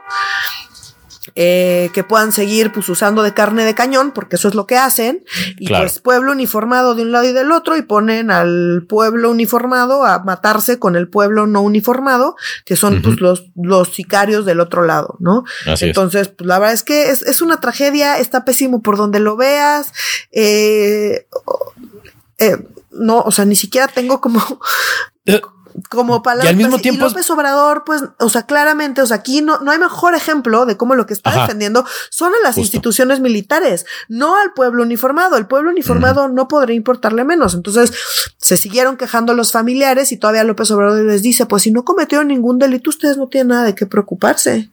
[1.39, 4.79] eh, que puedan seguir pues usando de carne de cañón, porque eso es lo que
[4.79, 5.23] hacen,
[5.59, 10.05] y pues pueblo uniformado de un lado y del otro, y ponen al pueblo uniformado
[10.05, 14.85] a matarse con el pueblo no uniformado, que son pues los, los sicarios del otro
[14.85, 15.45] lado, ¿no?
[15.67, 19.37] Entonces, pues la verdad es que es, es, una tragedia, está pésimo por donde lo
[19.37, 19.93] veas,
[20.33, 21.27] eh,
[22.39, 22.57] eh,
[22.93, 24.41] no, o sea, ni siquiera tengo como
[25.27, 25.41] eh,
[25.89, 26.47] como palabras.
[26.47, 27.07] Y al mismo tiempo.
[27.07, 30.77] López Obrador, pues, o sea, claramente, o sea, aquí no, no hay mejor ejemplo de
[30.77, 35.37] cómo lo que está defendiendo son a las instituciones militares, no al pueblo uniformado.
[35.37, 37.55] El pueblo uniformado no podría importarle menos.
[37.55, 37.93] Entonces,
[38.39, 42.29] se siguieron quejando los familiares y todavía López Obrador les dice, pues si no cometieron
[42.29, 44.71] ningún delito, ustedes no tienen nada de qué preocuparse.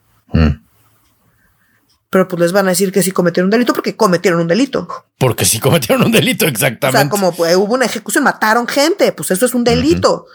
[2.14, 4.86] Pero pues les van a decir que sí cometieron un delito porque cometieron un delito.
[5.18, 6.98] Porque sí cometieron un delito, exactamente.
[6.98, 10.26] O sea, como pues, hubo una ejecución, mataron gente, pues eso es un delito.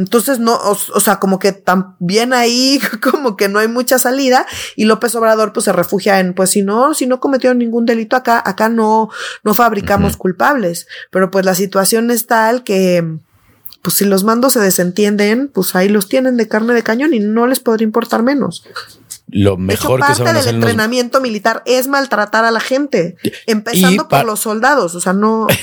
[0.00, 4.46] Entonces, no, o, sea, como que también ahí, como que no hay mucha salida.
[4.74, 8.16] Y López Obrador, pues se refugia en, pues si no, si no cometieron ningún delito
[8.16, 9.10] acá, acá no,
[9.44, 10.88] no fabricamos culpables.
[11.10, 13.18] Pero pues la situación es tal que,
[13.82, 17.20] pues si los mandos se desentienden, pues ahí los tienen de carne de cañón y
[17.20, 18.64] no les podría importar menos.
[19.28, 24.40] Lo mejor que parte del entrenamiento militar es maltratar a la gente, empezando por los
[24.40, 24.94] soldados.
[24.94, 25.46] O sea, no.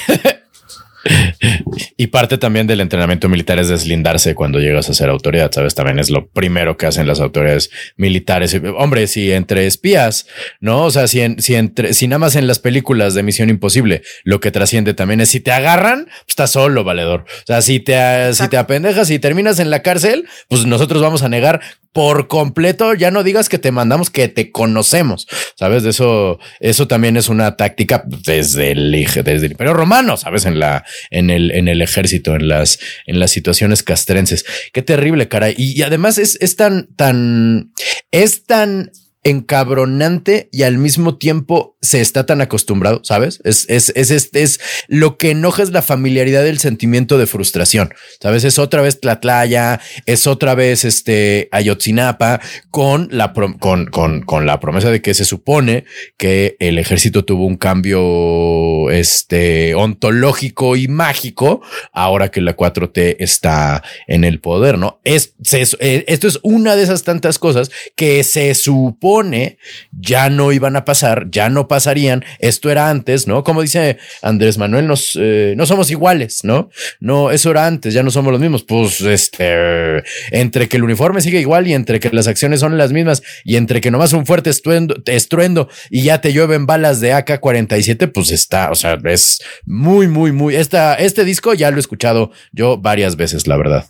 [1.97, 5.75] y parte también del entrenamiento militar es deslindarse cuando llegas a ser autoridad, ¿sabes?
[5.75, 8.59] También es lo primero que hacen las autoridades militares.
[8.77, 10.27] Hombre, si entre espías,
[10.59, 10.83] ¿no?
[10.83, 14.39] O sea, si, si, entre, si nada más en las películas de Misión Imposible lo
[14.39, 17.21] que trasciende también es si te agarran, pues estás solo, valedor.
[17.21, 21.23] O sea, si te, si te apendejas y terminas en la cárcel, pues nosotros vamos
[21.23, 21.61] a negar
[21.97, 25.27] por completo, ya no digas que te mandamos, que te conocemos.
[25.55, 30.45] Sabes, de eso, eso también es una táctica desde el, desde el Imperio Romano, sabes,
[30.45, 34.45] en la, en el, en el ejército, en las, en las situaciones castrenses.
[34.73, 35.49] Qué terrible, cara.
[35.55, 37.71] Y, además es, es tan, tan,
[38.11, 38.91] es tan
[39.23, 43.41] encabronante y al mismo tiempo se está tan acostumbrado, ¿sabes?
[43.43, 47.93] Es, es, es, este es, lo que enoja es la familiaridad del sentimiento de frustración,
[48.21, 48.45] ¿sabes?
[48.45, 52.39] Es otra vez Tlatlaya, es otra vez este Ayotzinapa
[52.71, 55.83] con la, con, con, con la promesa de que se supone
[56.17, 61.61] que el ejército tuvo un cambio este ontológico y mágico
[61.93, 64.99] ahora que la 4T está en el poder, ¿no?
[65.03, 65.33] Es,
[65.79, 69.57] eh, esto es una de esas tantas cosas que se supone
[69.91, 72.23] ya no iban a pasar, ya no pasarían.
[72.39, 73.43] Esto era antes, ¿no?
[73.43, 76.69] Como dice Andrés Manuel, nos, eh, no somos iguales, ¿no?
[76.99, 78.63] No, eso era antes, ya no somos los mismos.
[78.63, 82.91] Pues este, entre que el uniforme sigue igual y entre que las acciones son las
[82.91, 88.11] mismas y entre que nomás un fuerte estruendo, y ya te llueven balas de AK-47,
[88.11, 90.55] pues está, sea, es muy, muy, muy.
[90.55, 93.85] Esta, este disco ya lo he escuchado yo varias veces, la verdad.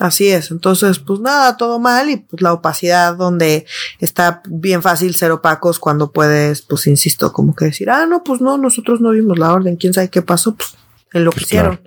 [0.00, 3.64] Así es, entonces pues nada, todo mal y pues la opacidad donde
[4.00, 8.40] está bien fácil ser opacos cuando puedes, pues insisto, como que decir, ah, no, pues
[8.40, 10.74] no, nosotros no vimos la orden, quién sabe qué pasó, pues
[11.12, 11.80] en lo que hicieron.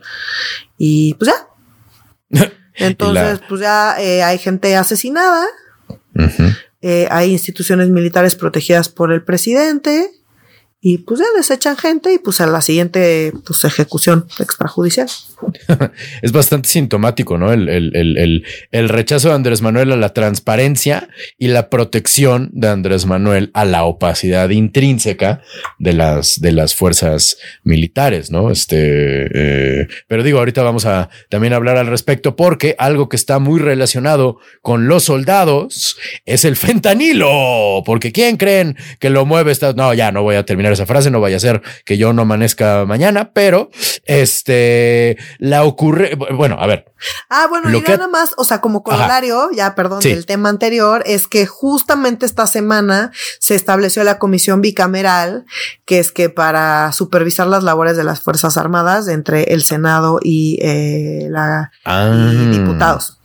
[0.77, 2.49] Y pues ya.
[2.75, 5.45] Entonces, pues ya eh, hay gente asesinada,
[6.81, 10.11] eh, hay instituciones militares protegidas por el presidente,
[10.89, 15.07] y pues ya desechan gente y pues a la siguiente pues ejecución extrajudicial.
[16.21, 17.53] es bastante sintomático, ¿no?
[17.53, 22.69] El, el, el, el, rechazo de Andrés Manuel a la transparencia y la protección de
[22.69, 25.41] Andrés Manuel a la opacidad intrínseca
[25.77, 28.49] de las, de las fuerzas militares, ¿no?
[28.49, 33.39] Este, eh, pero digo, ahorita vamos a también hablar al respecto porque algo que está
[33.39, 39.51] muy relacionado con los soldados es el fentanilo, porque ¿quién creen que lo mueve?
[39.51, 39.73] Esta?
[39.73, 42.13] No, ya no voy a terminar terminar esa frase, no vaya a ser que yo
[42.13, 43.69] no amanezca mañana, pero
[44.05, 46.85] este la ocurre, bueno, a ver.
[47.29, 51.27] Ah, bueno, y nada más, o sea, como corolario, ya perdón, del tema anterior, es
[51.27, 55.45] que justamente esta semana se estableció la comisión bicameral,
[55.85, 60.57] que es que para supervisar las labores de las Fuerzas Armadas entre el Senado y
[60.61, 62.09] eh, la ah.
[62.51, 63.16] diputados.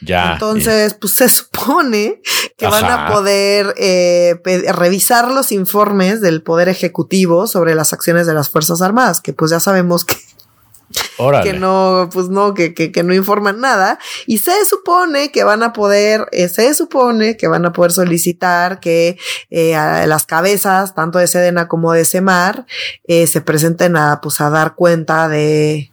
[0.00, 0.32] Ya.
[0.32, 2.20] Entonces, pues se supone
[2.56, 4.40] que van a poder eh,
[4.72, 9.50] revisar los informes del Poder Ejecutivo sobre las acciones de las Fuerzas Armadas, que pues
[9.50, 10.16] ya sabemos que
[11.42, 13.98] que no, pues no, que, que, que, no informan nada.
[14.26, 18.80] Y se supone que van a poder, eh, se supone que van a poder solicitar
[18.80, 19.18] que
[19.50, 19.74] eh,
[20.06, 22.66] las cabezas, tanto de Sedena como de Semar,
[23.04, 25.90] eh, se presenten a, pues, a dar cuenta de,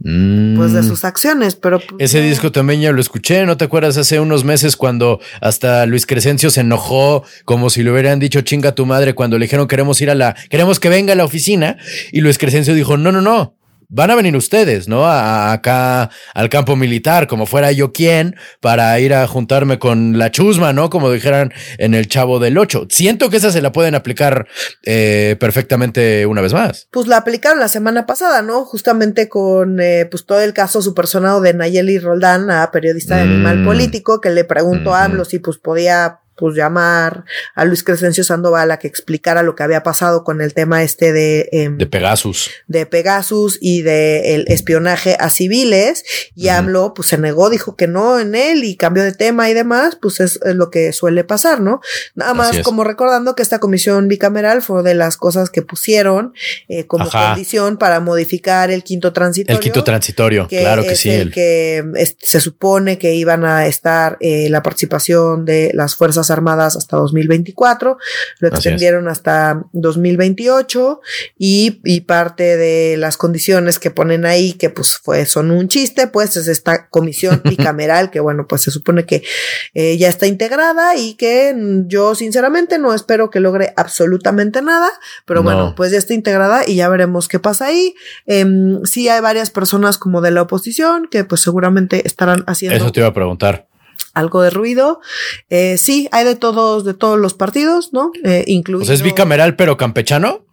[0.00, 0.88] pues de mm.
[0.88, 4.44] sus acciones, pero pues, ese disco también ya lo escuché, ¿no te acuerdas hace unos
[4.44, 9.14] meses cuando hasta Luis Crescencio se enojó como si le hubieran dicho chinga tu madre
[9.14, 11.78] cuando le dijeron queremos ir a la queremos que venga a la oficina
[12.12, 13.57] y Luis Crescencio dijo, "No, no, no
[13.88, 15.06] van a venir ustedes, ¿no?
[15.06, 20.30] A, acá al campo militar, como fuera yo quien, para ir a juntarme con la
[20.30, 20.90] chusma, ¿no?
[20.90, 22.86] Como dijeran en el Chavo del Ocho.
[22.90, 24.46] Siento que esa se la pueden aplicar
[24.84, 26.88] eh, perfectamente una vez más.
[26.90, 28.64] Pues la aplicaron la semana pasada, ¿no?
[28.64, 33.58] Justamente con eh, pues todo el caso supersonado de Nayeli Roldán, a periodista de Animal
[33.58, 33.64] mm.
[33.64, 37.24] Político, que le preguntó a AMLO si pues podía pues llamar
[37.54, 41.12] a Luis Crescencio Sandoval a que explicara lo que había pasado con el tema este
[41.12, 41.48] de...
[41.52, 42.50] Em, de Pegasus.
[42.66, 47.86] De Pegasus y de el espionaje a civiles y AMLO pues se negó, dijo que
[47.86, 51.60] no en él y cambió de tema y demás, pues es, lo que suele pasar,
[51.60, 51.80] ¿no?
[52.14, 56.34] Nada más como recordando que esta comisión bicameral fue de las cosas que pusieron
[56.68, 59.56] eh, como condición para modificar el quinto transitorio.
[59.56, 61.10] El quinto transitorio, claro que sí.
[61.10, 61.84] El, que
[62.20, 67.98] se supone que iban a estar eh, la participación de las fuerzas Armadas hasta 2024,
[68.38, 71.00] lo extendieron hasta 2028
[71.38, 76.06] y, y, parte de las condiciones que ponen ahí, que pues fue, son un chiste,
[76.06, 79.22] pues es esta comisión bicameral que bueno, pues se supone que
[79.74, 81.54] eh, ya está integrada y que
[81.86, 84.90] yo sinceramente no espero que logre absolutamente nada,
[85.24, 87.94] pero bueno, pues ya está integrada y ya veremos qué pasa ahí.
[88.26, 88.46] Eh,
[88.84, 92.76] sí hay varias personas como de la oposición que pues seguramente estarán haciendo...
[92.76, 93.67] Eso te iba a preguntar
[94.18, 95.00] algo de ruido.
[95.50, 98.10] Eh, sí, hay de todos, de todos los partidos, ¿no?
[98.24, 98.86] Eh, incluido.
[98.86, 100.44] Pues es bicameral, pero campechano.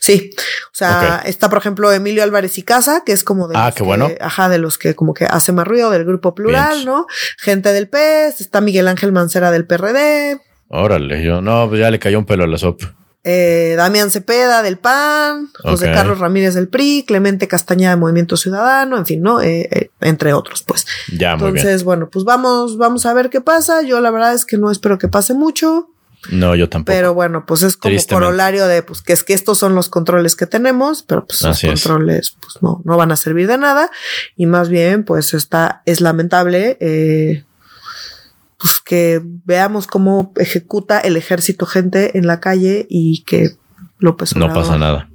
[0.00, 3.72] Sí, o sea, está por ejemplo Emilio Álvarez y Casa, que es como de ah,
[3.74, 4.08] qué bueno.
[4.20, 7.06] ajá, de los que como que hace más ruido del grupo plural, ¿no?
[7.38, 10.40] Gente del PES, está Miguel Ángel Mancera del PRD.
[10.68, 12.94] Órale, yo no, pues ya le cayó un pelo a la sopa
[13.24, 18.98] eh, Damián Cepeda del PAN, José Carlos Ramírez del PRI, Clemente Castañeda de Movimiento Ciudadano,
[18.98, 19.40] en fin, ¿no?
[19.40, 20.86] Eh, eh, entre otros, pues.
[21.10, 23.82] Ya, Entonces, bueno, pues vamos, vamos a ver qué pasa.
[23.82, 25.88] Yo la verdad es que no espero que pase mucho.
[26.30, 26.94] No, yo tampoco.
[26.94, 30.36] Pero bueno, pues es como corolario de pues que es que estos son los controles
[30.36, 33.90] que tenemos, pero pues los controles pues no, no van a servir de nada.
[34.36, 37.44] Y más bien, pues está, es lamentable, eh,
[38.64, 43.50] pues que veamos cómo ejecuta el ejército gente en la calle y que
[43.98, 45.10] López Obrador no pasa nada.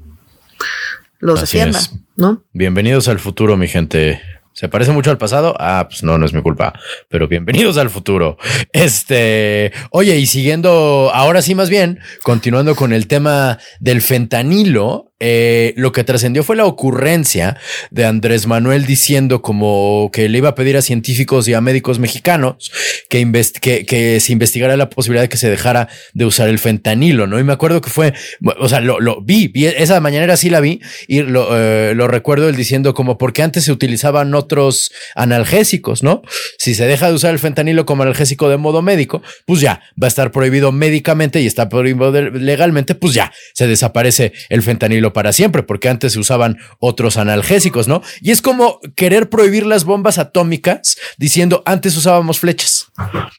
[1.18, 1.80] Los defienda,
[2.16, 2.43] ¿no?
[2.54, 4.22] Bienvenidos al futuro, mi gente.
[4.54, 5.56] ¿Se parece mucho al pasado?
[5.58, 6.74] Ah, pues no, no es mi culpa.
[7.10, 8.38] Pero bienvenidos al futuro.
[8.72, 15.74] Este, oye, y siguiendo, ahora sí más bien, continuando con el tema del fentanilo, eh,
[15.76, 17.58] lo que trascendió fue la ocurrencia
[17.92, 22.00] de Andrés Manuel diciendo como que le iba a pedir a científicos y a médicos
[22.00, 22.72] mexicanos
[23.10, 27.40] que, se investigara la posibilidad de que se dejara de usar el fentanilo, ¿no?
[27.40, 28.14] Y me acuerdo que fue,
[28.60, 32.48] o sea, lo, lo vi, esa mañanera sí la vi y lo, eh, lo recuerdo
[32.48, 36.22] él diciendo como porque antes se utilizaban otros analgésicos, ¿no?
[36.58, 40.08] Si se deja de usar el fentanilo como analgésico de modo médico, pues ya va
[40.08, 45.34] a estar prohibido médicamente y está prohibido legalmente, pues ya se desaparece el fentanilo para
[45.34, 48.01] siempre, porque antes se usaban otros analgésicos, ¿no?
[48.22, 52.88] Y es como querer prohibir las bombas atómicas diciendo antes usábamos flechas,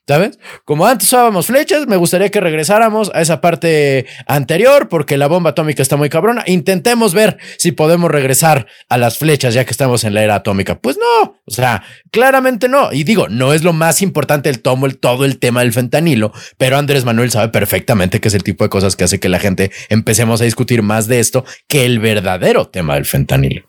[0.07, 0.39] ¿sabes?
[0.65, 5.51] Como antes usábamos flechas, me gustaría que regresáramos a esa parte anterior, porque la bomba
[5.51, 6.45] atómica está muy cabrona.
[6.47, 10.79] Intentemos ver si podemos regresar a las flechas ya que estamos en la era atómica.
[10.79, 12.93] Pues no, o sea, claramente no.
[12.93, 16.33] Y digo, no es lo más importante el tomo, el todo el tema del fentanilo,
[16.59, 19.39] pero Andrés Manuel sabe perfectamente que es el tipo de cosas que hace que la
[19.39, 23.67] gente empecemos a discutir más de esto que el verdadero tema del fentanilo.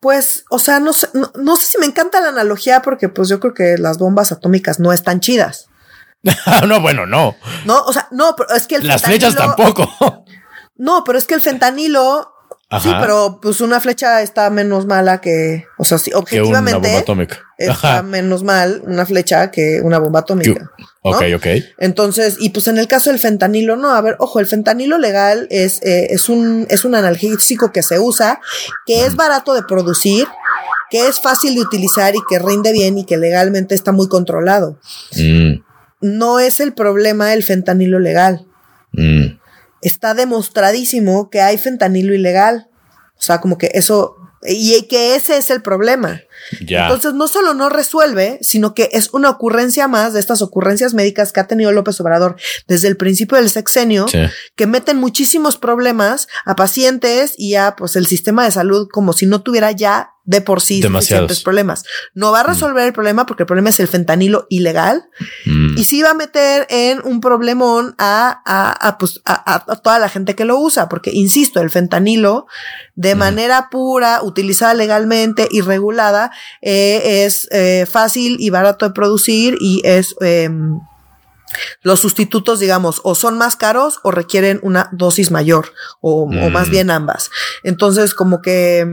[0.00, 3.40] Pues, o sea, no sé, no, sé si me encanta la analogía porque pues yo
[3.40, 5.68] creo que las bombas atómicas no están chidas.
[6.66, 7.36] no, bueno, no.
[7.64, 10.24] No, o sea, no, pero es que el Las flechas tampoco.
[10.76, 12.34] no, pero es que el fentanilo
[12.80, 16.72] Sí, pero pues una flecha está menos mala que, o sea, sí, objetivamente.
[16.72, 17.43] Que una bomba atómica.
[17.58, 20.70] Está menos mal una flecha que una bomba atómica.
[21.02, 21.46] Ok, ok.
[21.78, 25.46] Entonces, y pues en el caso del fentanilo, no, a ver, ojo, el fentanilo legal
[25.50, 28.40] es, eh, es, un, es un analgésico que se usa,
[28.86, 30.26] que es barato de producir,
[30.90, 34.78] que es fácil de utilizar y que rinde bien y que legalmente está muy controlado.
[35.16, 35.62] Mm.
[36.00, 38.46] No es el problema el fentanilo legal.
[38.92, 39.38] Mm.
[39.82, 42.68] Está demostradísimo que hay fentanilo ilegal.
[43.18, 46.22] O sea, como que eso, y que ese es el problema.
[46.60, 51.32] Entonces, no solo no resuelve, sino que es una ocurrencia más de estas ocurrencias médicas
[51.32, 52.36] que ha tenido López Obrador
[52.68, 54.06] desde el principio del sexenio,
[54.56, 59.26] que meten muchísimos problemas a pacientes y a pues el sistema de salud como si
[59.26, 61.84] no tuviera ya de por sí demasiados problemas.
[62.14, 62.46] No va a mm.
[62.46, 65.04] resolver el problema porque el problema es el fentanilo ilegal
[65.44, 65.76] mm.
[65.76, 70.34] y sí va a meter en un problemón a, a, pues, a, toda la gente
[70.34, 72.46] que lo usa, porque insisto, el fentanilo
[72.94, 73.18] de mm.
[73.18, 76.32] manera pura, utilizada legalmente y regulada,
[76.62, 80.14] eh, es eh, fácil y barato de producir y es...
[80.20, 80.80] Em,
[81.82, 86.68] los sustitutos, digamos, o son más caros o requieren una dosis mayor, o, o más
[86.68, 87.30] bien ambas.
[87.62, 88.84] Entonces, como que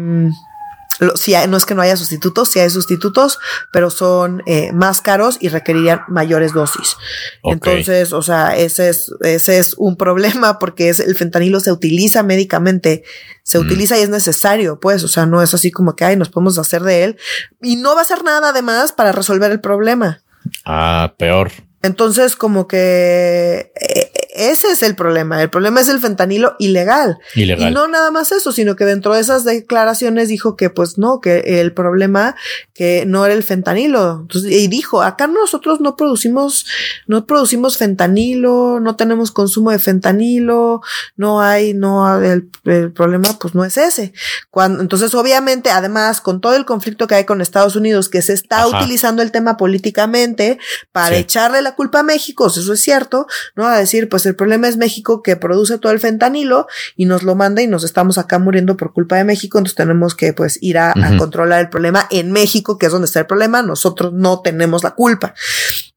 [1.01, 3.39] em, si no es que no haya sustitutos, si hay sustitutos,
[3.73, 6.95] pero son eh, más caros y requerirían mayores dosis.
[7.43, 12.23] Entonces, o sea, ese es, ese es un problema porque es, el fentanilo se utiliza
[12.23, 13.03] médicamente,
[13.43, 13.61] se mm.
[13.61, 16.57] utiliza y es necesario, pues, o sea, no es así como que, ay, nos podemos
[16.57, 17.17] hacer de él
[17.61, 20.21] y no va a hacer nada además para resolver el problema.
[20.65, 21.51] Ah, peor.
[21.83, 25.41] Entonces, como que eh, ese es el problema.
[25.41, 27.17] El problema es el fentanilo ilegal.
[27.35, 27.71] Ilegal.
[27.71, 31.19] Y no nada más eso, sino que dentro de esas declaraciones dijo que pues no,
[31.19, 32.35] que el problema
[32.73, 34.21] que no era el fentanilo.
[34.21, 36.65] Entonces, y dijo, acá nosotros no producimos,
[37.07, 40.81] no producimos fentanilo, no tenemos consumo de fentanilo,
[41.15, 44.13] no hay, no, el, el problema pues no es ese.
[44.49, 48.33] Cuando, entonces, obviamente, además, con todo el conflicto que hay con Estados Unidos, que se
[48.33, 50.57] está utilizando el tema políticamente
[50.91, 53.67] para echarle la culpa a México, eso es cierto, ¿no?
[53.67, 57.35] A decir, pues el problema es México que produce todo el fentanilo y nos lo
[57.35, 60.77] manda y nos estamos acá muriendo por culpa de México, entonces tenemos que pues ir
[60.77, 64.83] a, controlar el problema en México, que es donde está el problema, nosotros no tenemos
[64.83, 65.33] la culpa.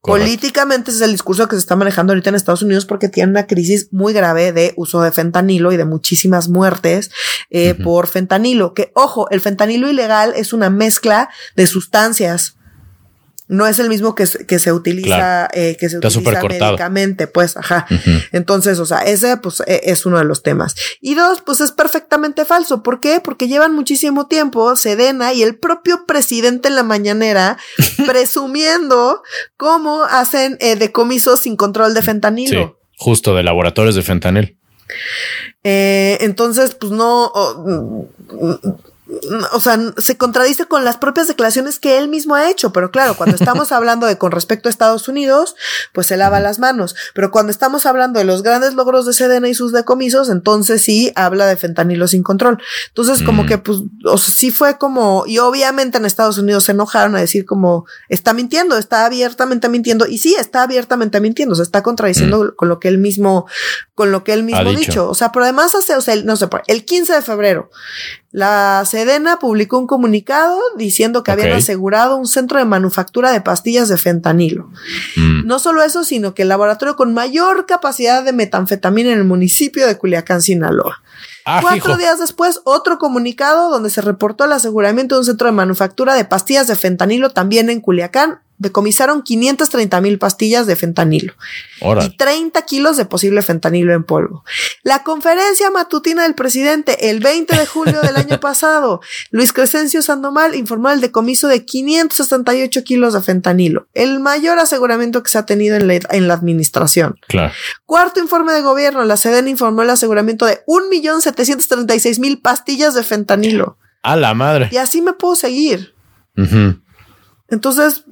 [0.01, 3.31] Políticamente ese es el discurso que se está manejando ahorita en Estados Unidos porque tiene
[3.31, 7.09] una crisis muy grave de uso de fentanilo y de muchísimas muertes
[7.49, 8.73] eh, por fentanilo.
[8.73, 12.55] Que ojo, el fentanilo ilegal es una mezcla de sustancias
[13.47, 17.85] no es el mismo que, que se utiliza, eh, que se utiliza médicamente, pues, ajá.
[18.31, 20.75] Entonces, o sea, ese pues e, es uno de los temas.
[20.99, 22.81] Y dos, pues es perfectamente falso.
[22.81, 23.19] ¿Por qué?
[23.23, 27.57] Porque llevan muchísimo tiempo Sedena y el propio presidente en la mañanera
[28.05, 29.21] presumiendo
[29.57, 32.77] cómo hacen eh, decomisos sin control de fentanilo.
[32.79, 34.57] Sí, justo de laboratorios de fentanil.
[35.63, 37.31] Eh, entonces, pues no,
[39.51, 43.15] o sea, se contradice con las propias declaraciones que él mismo ha hecho, pero claro,
[43.15, 45.55] cuando estamos hablando de con respecto a Estados Unidos,
[45.93, 49.47] pues se lava las manos, pero cuando estamos hablando de los grandes logros de Sedena
[49.47, 52.57] y sus decomisos, entonces sí habla de fentanilo sin control.
[52.87, 53.45] Entonces, como mm.
[53.45, 57.19] que, pues, o sea, sí fue como, y obviamente en Estados Unidos se enojaron a
[57.19, 62.43] decir como, está mintiendo, está abiertamente mintiendo, y sí, está abiertamente mintiendo, se está contradiciendo
[62.43, 62.55] mm.
[62.55, 63.45] con lo que él mismo,
[63.93, 65.07] con lo que él mismo ha dicho.
[65.07, 67.69] O sea, pero además hace, o sea, no sé, el 15 de febrero,
[68.35, 73.87] la Sedena publicó un comunicado diciendo que habían asegurado un centro de manufactura de pastillas
[73.87, 74.69] de fentanilo.
[75.15, 75.47] Mm.
[75.47, 79.87] No solo eso, sino que el laboratorio con mayor capacidad de metanfetamina en el municipio
[79.87, 81.01] de Culiacán, Sinaloa.
[81.45, 85.53] Ah, Cuatro días después, otro comunicado donde se reportó el aseguramiento de un centro de
[85.53, 86.75] manufactura de pastillas de
[87.29, 91.33] también en Culiacán, decomisaron 530 mil pastillas de fentanilo
[92.01, 94.43] y 30 kilos de posible fentanilo en polvo.
[94.83, 99.01] La conferencia matutina del presidente el 20 de julio del año pasado,
[99.31, 105.31] Luis Crescencio Sandomal informó el decomiso de 568 kilos de fentanilo, el mayor aseguramiento que
[105.31, 107.19] se ha tenido en la, en la administración.
[107.27, 107.53] Claro.
[107.85, 113.77] Cuarto informe de gobierno, la SEDEN informó el aseguramiento de 1.736.000 pastillas de fentanilo.
[114.01, 114.69] A la madre.
[114.71, 115.95] Y así me puedo seguir.
[117.49, 118.03] Entonces,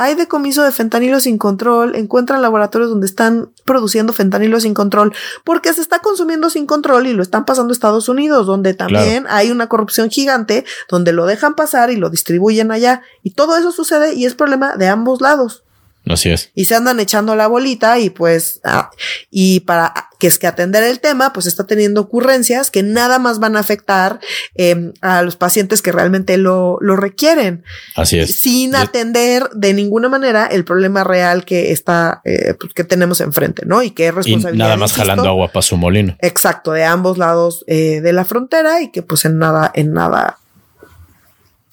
[0.00, 5.12] hay decomiso de fentanilo sin control, encuentran laboratorios donde están produciendo fentanilo sin control,
[5.44, 9.26] porque se está consumiendo sin control y lo están pasando a Estados Unidos, donde también
[9.28, 13.02] hay una corrupción gigante, donde lo dejan pasar y lo distribuyen allá.
[13.22, 15.64] Y todo eso sucede y es problema de ambos lados.
[16.06, 16.50] Así es.
[16.54, 18.90] Y se andan echando la bolita y pues, ah,
[19.30, 23.40] y para que es que atender el tema, pues está teniendo ocurrencias que nada más
[23.40, 24.20] van a afectar
[24.54, 27.64] em, a los pacientes que realmente lo, lo requieren.
[27.96, 28.36] Así es.
[28.36, 33.64] Sin atender de ninguna manera el problema real que está, eh, pues, que tenemos enfrente,
[33.64, 33.82] ¿no?
[33.82, 34.66] Y que es responsabilidad.
[34.66, 36.16] Y nada más jalando agua para su molino.
[36.20, 40.38] Exacto, de ambos lados eh, de la frontera y que pues en nada, en nada,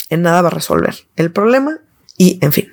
[0.10, 1.80] en nada va a resolver el problema
[2.16, 2.72] Y en fin.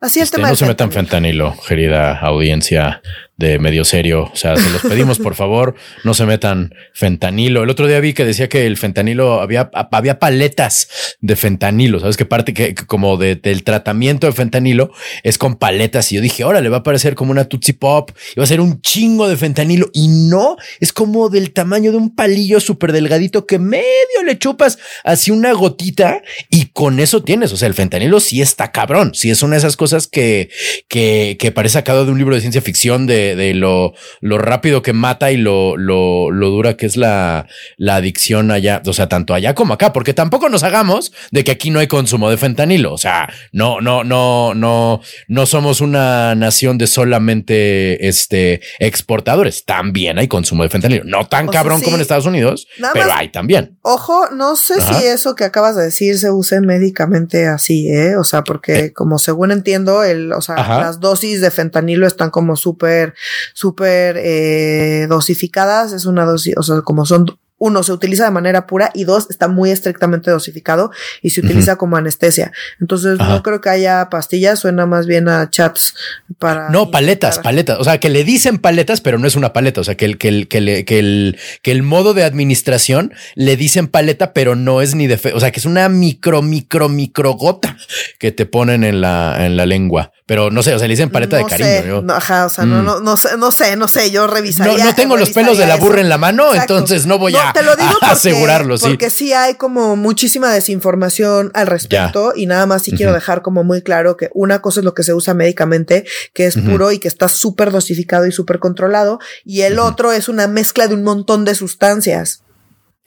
[0.00, 3.02] Así el Este, tema no se metan fentanilo, querida audiencia
[3.38, 4.30] de medio serio.
[4.32, 7.62] O sea, se los pedimos, por favor, no se metan fentanilo.
[7.62, 12.00] El otro día vi que decía que el fentanilo había, había paletas de fentanilo.
[12.00, 14.90] Sabes que parte que, como de, del tratamiento de fentanilo
[15.22, 16.10] es con paletas.
[16.10, 18.48] Y yo dije, ahora le va a parecer como una Tootsie Pop y va a
[18.48, 19.88] ser un chingo de fentanilo.
[19.92, 23.84] Y no es como del tamaño de un palillo súper delgadito que medio
[24.26, 27.52] le chupas así una gotita y con eso tienes.
[27.52, 29.12] O sea, el fentanilo sí está cabrón.
[29.14, 30.50] Sí es una de esas cosas que,
[30.88, 34.82] que, que parece sacado de un libro de ciencia ficción de, de lo, lo rápido
[34.82, 39.08] que mata y lo, lo, lo dura que es la, la adicción allá, o sea,
[39.08, 42.36] tanto allá como acá, porque tampoco nos hagamos de que aquí no hay consumo de
[42.36, 42.92] fentanilo.
[42.92, 49.64] O sea, no, no, no, no, no somos una nación de solamente este exportadores.
[49.64, 51.04] También hay consumo de fentanilo.
[51.04, 51.84] No tan O sea, cabrón sí.
[51.84, 53.78] como en Estados Unidos, Nada pero hay también.
[53.82, 55.00] Ojo, no sé Ajá.
[55.00, 58.16] si eso que acabas de decir se use médicamente así, ¿eh?
[58.16, 60.80] O sea, porque como según entiendo, el, o sea, Ajá.
[60.80, 63.14] las dosis de fentanilo están como súper,
[63.54, 65.92] súper eh, dosificadas.
[65.92, 69.26] Es una dosis, o sea, como son, uno, se utiliza de manera pura y dos,
[69.30, 70.92] está muy estrictamente dosificado
[71.22, 72.52] y se utiliza como anestesia.
[72.80, 73.30] Entonces, Ajá.
[73.34, 75.96] no creo que haya pastillas, suena más bien a chats
[76.38, 76.70] para.
[76.70, 77.78] No, paletas, paletas.
[77.80, 79.80] O sea, que le dicen paletas, pero no es una paleta.
[79.80, 83.12] O sea, que el, que el, que le- que el, que el modo de administración
[83.34, 85.32] le dicen paleta, pero no es ni de fe.
[85.32, 87.76] O sea, que es una micro, micro, micro gota
[88.20, 90.12] que te ponen en la, en la lengua.
[90.28, 91.68] Pero no sé, o sea, le dicen paleta No de cariño.
[91.68, 92.84] sé, yo- no, ajá, o sea, no, Mm.
[92.84, 94.84] no, no sé, no sé, no sé, yo revisaría.
[94.84, 96.02] no tengo los pelos de la burra eso.
[96.02, 96.74] en la mano, Exacto.
[96.74, 98.76] entonces no voy a, te lo digo a porque- asegurarlo.
[98.76, 98.84] Sí.
[98.88, 103.64] Porque sí hay como muchísima desinformación al respecto y nada más sí quiero dejar como
[103.64, 106.04] muy claro que una cosa es lo que se usa médicamente,
[106.34, 110.28] que es puro y que está súper dosificado y súper controlado, y el otro es
[110.28, 112.42] una mezcla de un montón de sustancias.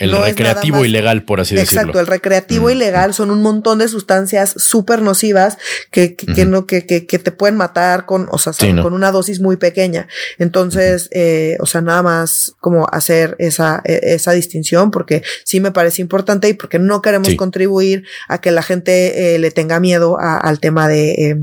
[0.02, 2.00] El no recreativo ilegal, por así Exacto, decirlo.
[2.02, 2.72] el recreativo Mm.
[2.72, 5.58] ilegal son un montón de sustancias súper nocivas
[5.92, 8.84] que, que, que no, que, que, que te pueden matar con, o sea, Sí, ¿no?
[8.84, 10.08] con una dosis muy pequeña.
[10.40, 15.72] Entonces, eh, o sea, nada más como hacer esa, eh, esa distinción porque sí me
[15.72, 17.36] parece importante y porque no queremos Sí.
[17.38, 21.38] contribuir a que la gente eh, le tenga miedo a- al tema de, eh,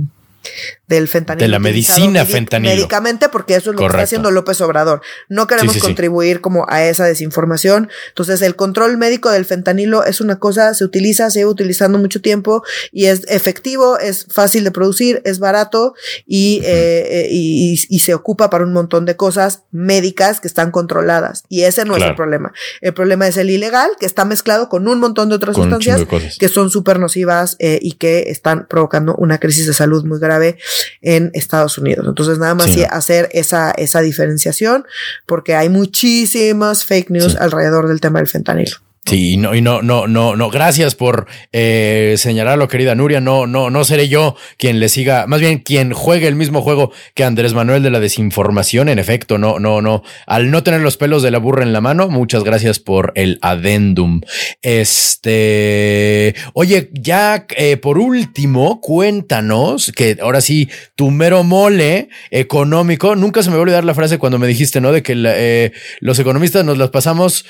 [0.88, 1.44] del fentanilo.
[1.44, 2.74] De la medicina fentanilo.
[2.74, 5.02] Médicamente, porque eso es lo que está haciendo López Obrador.
[5.28, 5.86] No queremos Sí, sí, sí.
[5.86, 7.90] contribuir como a esa desinformación.
[8.08, 12.20] Entonces, el control médico del fentanilo es una cosa, se utiliza, se lleva utilizando mucho
[12.22, 15.94] tiempo y es efectivo, es fácil de producir, es barato
[16.26, 20.48] y, eh, eh, y, y- y se ocupa para un montón de cosas médicas que
[20.48, 21.44] están controladas.
[21.48, 22.52] Y ese no es el problema.
[22.80, 26.00] El problema es el ilegal, que está mezclado con un montón de otras Con sustancias
[26.00, 30.18] de que son súper nocivas eh, y que están provocando una crisis de salud muy
[30.18, 30.56] grave
[31.02, 32.06] en Estados Unidos.
[32.08, 34.86] Entonces, nada más Sí, hacer esa, esa diferenciación,
[35.26, 37.38] porque hay muchísimas fake news Sí.
[37.40, 38.76] alrededor del tema del fentanilo.
[39.04, 40.50] Sí, no, y no, no, no, no.
[40.50, 43.22] Gracias por eh, señalarlo, querida Nuria.
[43.22, 46.92] No, no, no seré yo quien le siga, más bien quien juegue el mismo juego
[47.14, 48.90] que Andrés Manuel de la desinformación.
[48.90, 50.02] En efecto, no, no, no.
[50.26, 53.38] Al no tener los pelos de la burra en la mano, muchas gracias por el
[53.40, 54.20] adendum.
[54.60, 63.16] Este, oye, ya eh, por último, cuéntanos que ahora sí, tu mero mole económico.
[63.16, 64.92] Nunca se me va a olvidar la frase cuando me dijiste, ¿no?
[64.92, 67.46] De que eh, los economistas nos las pasamos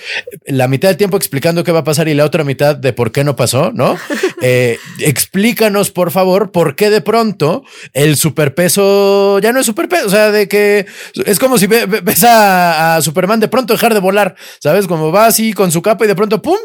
[0.46, 3.12] la mitad del tiempo explicando qué va a pasar y la otra mitad de por
[3.12, 3.96] qué no pasó, ¿no?
[4.40, 10.06] Eh, explícanos, por favor, por qué de pronto el superpeso ya no es superpeso.
[10.06, 10.86] O sea, de que
[11.26, 14.86] es como si ve- ve- ves a, a Superman de pronto dejar de volar, ¿sabes?
[14.86, 16.56] Como va así con su capa y de pronto, ¡pum!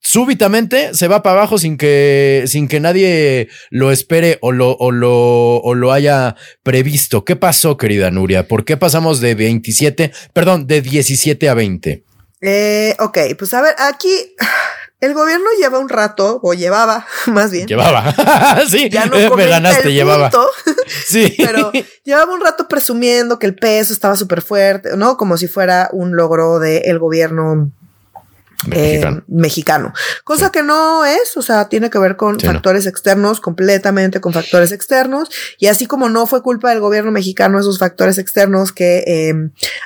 [0.00, 4.90] Súbitamente se va para abajo sin que, sin que nadie lo espere o lo, o
[4.90, 7.24] lo, o lo haya previsto.
[7.24, 8.48] ¿Qué pasó, querida Nuria?
[8.48, 12.02] ¿Por qué pasamos de 27, perdón, de 17 a 20?
[12.40, 14.34] Eh, ok, pues a ver, aquí
[15.00, 17.66] el gobierno lleva un rato, o llevaba más bien.
[17.66, 18.14] Llevaba.
[18.70, 20.30] sí, Ya no me comenta ganaste, el llevaba.
[20.30, 20.50] punto,
[21.06, 21.34] Sí.
[21.38, 21.70] pero
[22.04, 25.16] llevaba un rato presumiendo que el peso estaba súper fuerte, ¿no?
[25.16, 27.70] Como si fuera un logro del gobierno
[28.72, 29.92] eh, Mexicano.
[30.24, 32.52] Cosa que no es, o sea, tiene que ver con Sí, no.
[32.52, 35.28] factores externos, completamente con factores externos.
[35.58, 39.34] Y así como no fue culpa del gobierno mexicano esos factores externos que eh,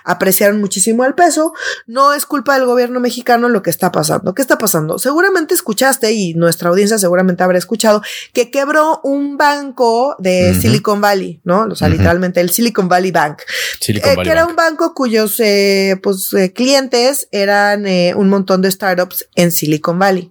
[0.04, 1.52] apreciaron muchísimo el peso,
[1.86, 4.34] no es culpa del gobierno mexicano lo que está pasando.
[4.34, 4.98] ¿Qué está pasando?
[4.98, 8.02] Seguramente escuchaste y nuestra audiencia seguramente habrá escuchado
[8.32, 10.54] que quebró un banco de.
[10.60, 11.62] Silicon Valley, ¿no?
[11.70, 13.38] O sea, literalmente el Silicon Valley Bank.
[13.80, 17.84] Silicon Eh, Valley que era un banco cuyos eh, pues, clientes eran
[18.16, 20.30] un montón de startups en Silicon Valley.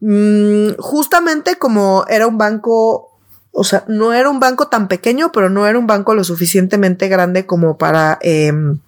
[0.00, 3.18] Mm, justamente como era un banco,
[3.50, 7.08] o sea, no era un banco tan pequeño, pero no era un banco lo suficientemente
[7.08, 8.78] grande como para em,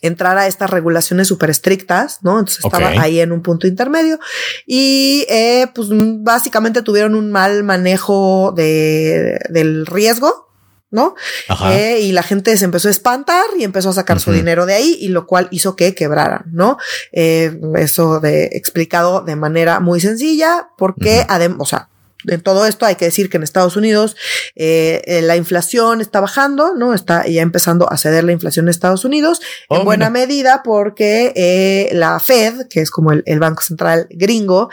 [0.00, 2.38] entrar a estas regulaciones súper estrictas, ¿no?
[2.38, 4.18] Entonces estaba ahí en un punto intermedio
[4.66, 10.49] y eh, pues básicamente tuvieron un mal manejo de, del riesgo,
[10.90, 11.14] ¿no?
[11.70, 14.74] Eh, y la gente se empezó a espantar y empezó a sacar su dinero de
[14.74, 16.78] ahí y lo cual hizo que quebraran, ¿no?
[17.12, 21.88] Eh, eso de explicado de manera muy sencilla porque además, o sea,
[22.26, 24.16] en todo esto hay que decir que en Estados Unidos
[24.54, 26.94] eh, eh, la inflación está bajando, ¿no?
[26.94, 31.32] Está ya empezando a ceder la inflación en Estados Unidos, en oh, buena medida porque
[31.36, 34.68] eh, la Fed, que es como el, Banco Central gringo,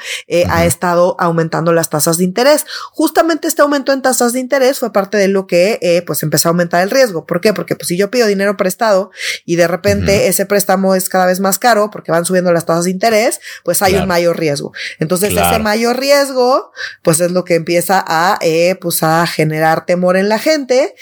[0.50, 2.66] ha estado aumentando las tasas de interés.
[2.92, 6.52] Justamente este aumento en tasas de interés fue parte de lo que pues empezó a
[6.52, 7.26] aumentar el riesgo.
[7.26, 7.54] ¿Por qué?
[7.54, 9.12] Porque pues si yo pido dinero prestado
[9.46, 12.86] y de repente ese préstamo es cada vez más caro porque van subiendo las tasas
[12.86, 14.74] de interés, pues hay un mayor riesgo.
[15.00, 16.72] Entonces ese mayor riesgo,
[17.04, 20.96] pues es lo que empieza a, eh, pues a generar temor en la gente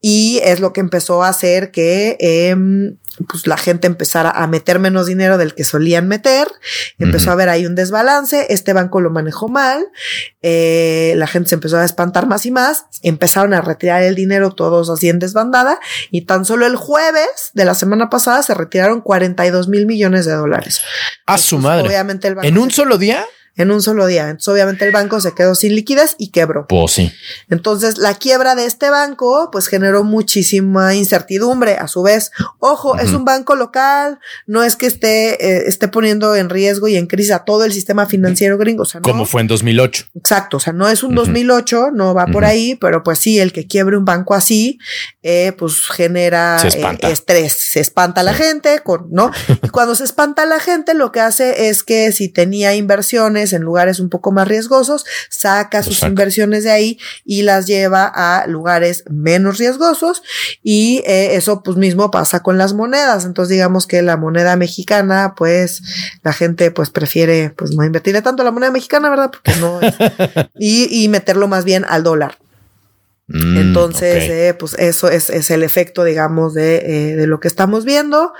[0.00, 2.96] y es lo que empezó a hacer que em,
[3.28, 6.48] pues la gente empezara a meter menos dinero del que solían meter,
[6.98, 9.84] empezó a haber ahí un desbalance, este banco lo manejó mal,
[10.42, 14.52] eh, la gente se empezó a espantar más y más, empezaron a retirar el dinero
[14.52, 15.80] todos así en desbandada
[16.10, 20.32] y tan solo el jueves de la semana pasada se retiraron 42 mil millones de
[20.32, 20.80] dólares.
[21.26, 21.86] A su madre.
[21.86, 23.26] Obviamente el banco ¿En un solo día?
[23.62, 24.28] En un solo día.
[24.28, 26.66] Entonces, obviamente el banco se quedó sin liquidez y quebró.
[26.68, 27.12] Pues sí.
[27.48, 31.76] Entonces, la quiebra de este banco, pues generó muchísima incertidumbre.
[31.76, 36.34] A su vez, ojo, es un banco local, no es que esté, eh, esté poniendo
[36.34, 38.82] en riesgo y en crisis a todo el sistema financiero gringo.
[38.82, 40.06] O sea, Como fue en 2008.
[40.14, 40.56] Exacto.
[40.56, 43.66] O sea, no es un 2008, no va por ahí, pero pues sí, el que
[43.66, 44.78] quiebre un banco así,
[45.22, 47.52] eh, pues genera eh, estrés.
[47.52, 49.30] Se espanta la gente, con, ¿no?
[49.62, 53.62] y cuando se espanta la gente, lo que hace es que si tenía inversiones, en
[53.62, 59.04] lugares un poco más riesgosos, saca sus inversiones de ahí y las lleva a lugares
[59.10, 60.22] menos riesgosos
[60.62, 63.24] y eh, eso pues mismo pasa con las monedas.
[63.24, 65.82] Entonces digamos que la moneda mexicana, pues
[66.22, 69.30] la gente pues prefiere pues no invertirle tanto la moneda mexicana, ¿verdad?
[69.30, 69.80] Porque no
[70.58, 72.38] y, y meterlo más bien al dólar.
[73.32, 77.46] Mm, Entonces, eh, pues eso es, es, el efecto, digamos, de, eh, de, lo que
[77.46, 78.32] estamos viendo.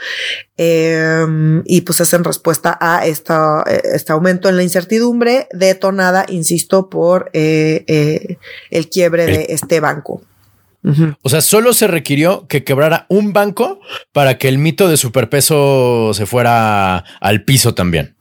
[0.57, 6.91] Em, y pues es en respuesta a esta, este aumento en la incertidumbre detonada, insisto,
[6.91, 8.37] por eh,
[8.71, 10.23] el quiebre de este banco.
[11.23, 13.81] O sea, solo se requirió que quebrara un banco
[14.13, 18.17] para que el mito de superpeso se fuera al piso también.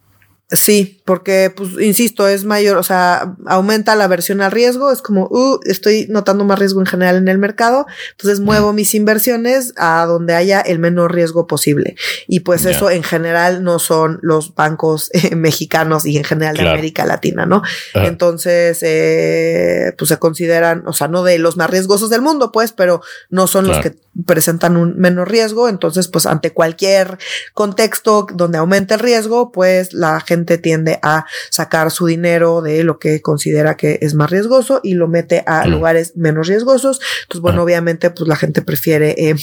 [0.52, 5.28] Sí, porque, pues, insisto, es mayor, o sea, aumenta la aversión al riesgo, es como,
[5.30, 10.04] uh, estoy notando más riesgo en general en el mercado, entonces muevo mis inversiones a
[10.08, 11.96] donde haya el menor riesgo posible.
[12.28, 16.68] Y pues eso en general no son los bancos eh, mexicanos y en general de
[16.68, 17.62] América Latina, ¿no?
[17.94, 22.72] Entonces, eh, pues se consideran, o sea, no de los más riesgosos del mundo, pues,
[22.72, 23.96] pero no son los que
[24.26, 27.18] presentan un menor riesgo, entonces, pues, ante cualquier
[27.54, 33.00] contexto donde aumente el riesgo, pues la gente tiende a sacar su dinero de lo
[33.00, 37.00] que considera que es más riesgoso y lo mete a lugares menos riesgosos.
[37.24, 39.36] Entonces, bueno, obviamente, pues la gente prefiere, eh,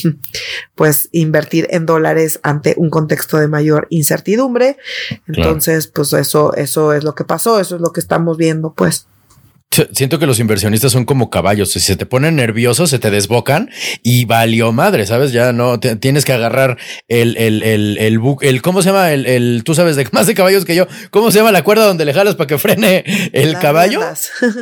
[0.75, 4.77] pues, invertir en dólares ante un contexto de mayor incertidumbre.
[5.27, 9.07] Entonces, pues eso, eso es lo que pasó, eso es lo que estamos viendo, pues.
[9.69, 11.71] Siento que los inversionistas son como caballos.
[11.71, 13.69] Si se te ponen nerviosos, se te desbocan
[14.01, 15.31] y valió madre, ¿sabes?
[15.33, 19.11] Ya no tienes que agarrar el, el, el, el, el, ¿cómo se llama?
[19.11, 20.87] El, el, tú sabes de más de caballos que yo.
[21.11, 23.03] ¿Cómo se llama la cuerda donde le jalas para que frene
[23.33, 24.01] el caballo?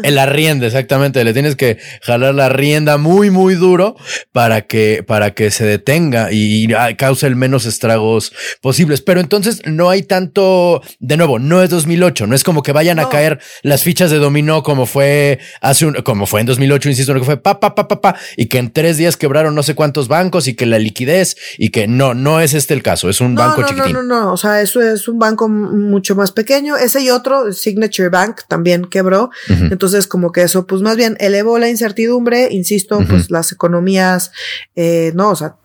[0.04, 1.24] En la rienda, exactamente.
[1.24, 3.96] Le tienes que jalar la rienda muy, muy duro
[4.32, 9.02] para que, para que se detenga y cause el menos estragos posibles.
[9.02, 13.00] Pero entonces no hay tanto, de nuevo, no es 2008, no es como que vayan
[13.00, 17.14] a caer las fichas de dominó como fue hace un, como fue en 2008, insisto,
[17.14, 19.76] que fue pa, pa, pa, pa, pa, y que en tres días quebraron no sé
[19.76, 23.20] cuántos bancos y que la liquidez y que no, no es este el caso, es
[23.20, 23.92] un banco chiquitín.
[23.92, 26.78] No, no, no, o sea, eso es un banco mucho más pequeño.
[26.78, 29.32] Ese y otro, Signature Bank, también quebró.
[29.50, 34.32] Entonces, como que eso, pues más bien elevó la incertidumbre, insisto, pues las economías,
[34.78, 35.56] eh, no, o sea,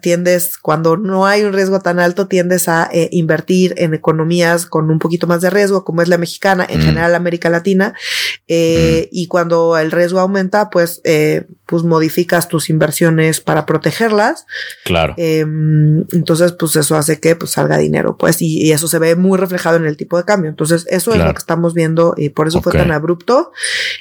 [0.00, 4.90] tiendes, cuando no hay un riesgo tan alto, tiendes a eh, invertir en economías con
[4.90, 7.94] un poquito más de riesgo, como es la mexicana, en general América Latina,
[8.46, 14.46] eh, y cuando el riesgo aumenta, pues, eh, pues modificas tus inversiones para protegerlas.
[14.86, 15.12] Claro.
[15.18, 19.36] Em, entonces, pues eso hace que pues, salga dinero, pues, y, eso se ve muy
[19.36, 20.48] reflejado en el tipo de cambio.
[20.48, 23.52] Entonces, eso es lo que estamos viendo y por eso fue tan abrupto.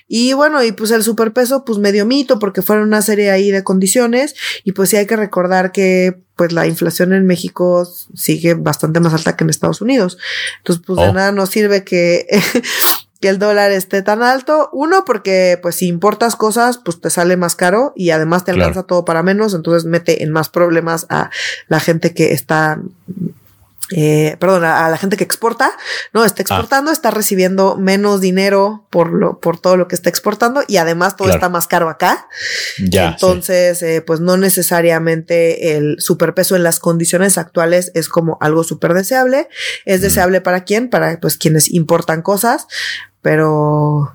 [0.07, 3.65] Y bueno, y pues el superpeso, pues medio mito, porque fueron una serie ahí de
[3.65, 8.99] condiciones, y pues sí hay que recordar que pues la inflación en México sigue bastante
[8.99, 10.17] más alta que en Estados Unidos.
[10.59, 11.13] Entonces, pues de oh.
[11.13, 12.27] nada nos sirve que
[13.19, 14.69] que el dólar esté tan alto.
[14.71, 18.83] Uno, porque pues si importas cosas, pues te sale más caro y además te alcanza
[18.83, 21.29] todo para menos, entonces mete en más problemas a
[21.67, 22.79] la gente que está
[23.95, 25.71] eh, perdón, a, la gente que exporta,
[26.13, 26.43] no está ah.
[26.43, 31.15] exportando, está recibiendo menos dinero por lo, por todo lo que está exportando y además
[31.15, 32.27] todo está más caro acá.
[32.83, 33.09] Ya.
[33.09, 38.93] Entonces, eh, pues no necesariamente el superpeso en las condiciones actuales es como algo súper
[38.93, 39.47] deseable.
[39.85, 40.89] Es deseable para quién?
[40.89, 42.67] Para pues quienes importan cosas,
[43.21, 44.13] pero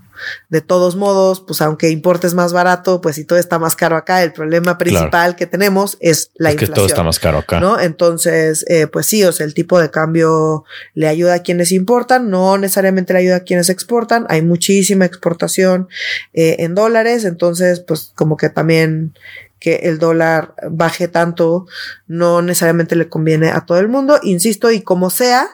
[0.48, 4.22] de todos modos, pues aunque importes más barato, pues si todo está más caro acá,
[4.22, 6.74] el problema principal que tenemos es la es inflación.
[6.74, 7.60] Que todo está más caro acá.
[7.60, 7.80] ¿no?
[7.80, 10.64] Entonces, eh, pues sí, o sea, el tipo de cambio
[10.94, 14.26] le ayuda a quienes importan, no necesariamente le ayuda a quienes exportan.
[14.28, 15.88] Hay muchísima exportación
[16.32, 19.14] eh, en dólares, entonces, pues como que también
[19.62, 21.66] que el dólar baje tanto
[22.08, 24.18] no necesariamente le conviene a todo el mundo.
[24.24, 25.46] Insisto, y como sea,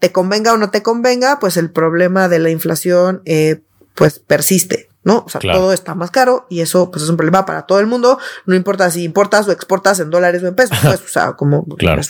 [0.00, 3.62] te convenga o no te convenga, pues el problema de la inflación eh,
[3.94, 4.88] pues persiste.
[5.04, 5.22] ¿no?
[5.26, 7.86] O sea, todo está más caro y eso pues es un problema para todo el
[7.86, 11.32] mundo, no importa si importas o exportas en dólares o en pesos, pues, o sea,
[11.32, 12.00] como claro.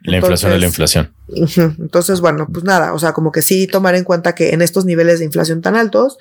[0.00, 1.12] la inflación es la inflación.
[1.28, 4.84] Entonces, bueno, pues nada, o sea, como que sí tomar en cuenta que en estos
[4.84, 6.18] niveles de inflación tan altos,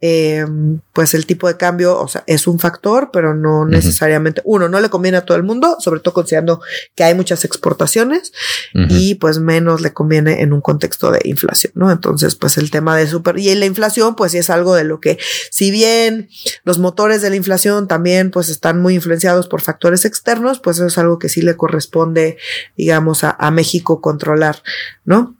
[0.00, 0.44] eh,
[0.92, 4.80] pues el tipo de cambio, o sea, es un factor, pero no necesariamente, uno, no
[4.80, 6.60] le conviene a todo el mundo, sobre todo considerando
[6.94, 8.32] que hay muchas exportaciones
[8.88, 11.90] y pues menos le conviene en un contexto de inflación, ¿no?
[11.90, 15.00] Entonces, pues el tema de super, y la inflación, pues sí es algo de lo
[15.00, 15.18] que
[15.50, 16.28] si bien
[16.64, 20.86] los motores de la inflación también pues están muy influenciados por factores externos, pues eso
[20.86, 22.38] es algo que sí le corresponde,
[22.76, 24.41] digamos, a, México controlar,
[25.04, 25.34] ¿no?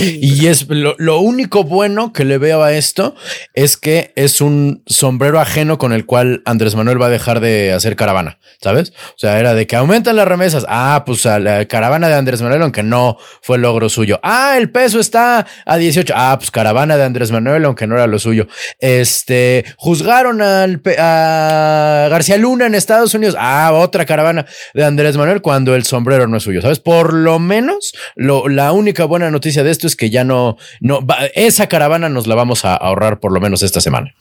[0.00, 3.14] Y es lo, único bueno que le veo a esto
[3.54, 7.72] es que es un sombrero ajeno con el cual Andrés Manuel va a dejar de
[7.72, 8.92] hacer caravana, ¿sabes?
[9.10, 10.64] O sea, era de que aumentan las remesas.
[10.68, 14.20] Ah, pues a la caravana de Andrés Manuel, aunque no fue logro suyo.
[14.22, 16.14] Ah, el peso está a 18.
[16.16, 18.46] Ah, pues caravana de Andrés Manuel, aunque no era lo suyo.
[18.78, 23.34] Este, juzgaron al, a García Luna en Estados Unidos.
[23.38, 26.78] Ah, otra caravana de Andrés Manuel cuando el sombrero no es suyo, ¿sabes?
[26.78, 31.00] Por lo menos, lo, la única buena noticia de esto que ya no, no,
[31.34, 34.14] esa caravana nos la vamos a ahorrar por lo menos esta semana.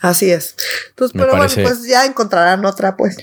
[0.00, 0.54] Así es.
[0.90, 3.16] Entonces, pero bueno, pues ya encontrarán otra, pues.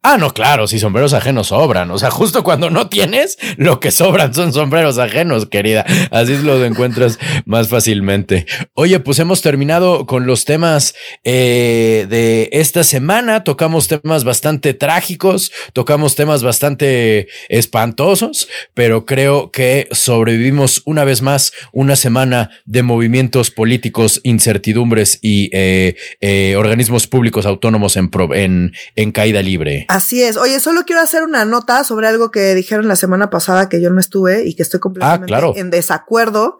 [0.00, 1.90] Ah, no, claro, si sombreros ajenos sobran.
[1.90, 5.84] O sea, justo cuando no tienes, lo que sobran son sombreros ajenos, querida.
[6.10, 8.46] Así lo encuentras más fácilmente.
[8.72, 13.44] Oye, pues hemos terminado con los temas eh, de esta semana.
[13.44, 21.52] Tocamos temas bastante trágicos, tocamos temas bastante espantosos, pero creo que sobrevivimos una vez más
[21.72, 29.10] una semana de movimientos políticos, incertidumbres y eh, eh, organismos públicos autónomos en, en, en,
[29.10, 29.86] caída libre.
[29.88, 30.36] Así es.
[30.36, 33.90] Oye, solo quiero hacer una nota sobre algo que dijeron la semana pasada que yo
[33.90, 36.58] no estuve y que estoy completamente ah, en desacuerdo.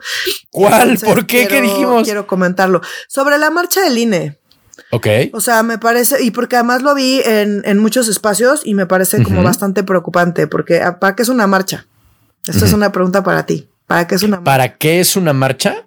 [0.50, 0.98] ¿Cuál?
[0.98, 1.46] ¿Por qué?
[1.46, 2.02] ¿Qué dijimos?
[2.02, 2.80] Quiero comentarlo.
[3.06, 4.36] Sobre la marcha del INE.
[4.90, 5.06] Ok.
[5.32, 8.86] O sea, me parece, y porque además lo vi en, en muchos espacios y me
[8.86, 11.86] parece como bastante preocupante, porque ah, ¿para qué es una marcha?
[12.48, 13.68] Esta es una pregunta para ti.
[13.86, 14.44] ¿Para qué es una marcha?
[14.44, 15.86] ¿Para qué es una marcha?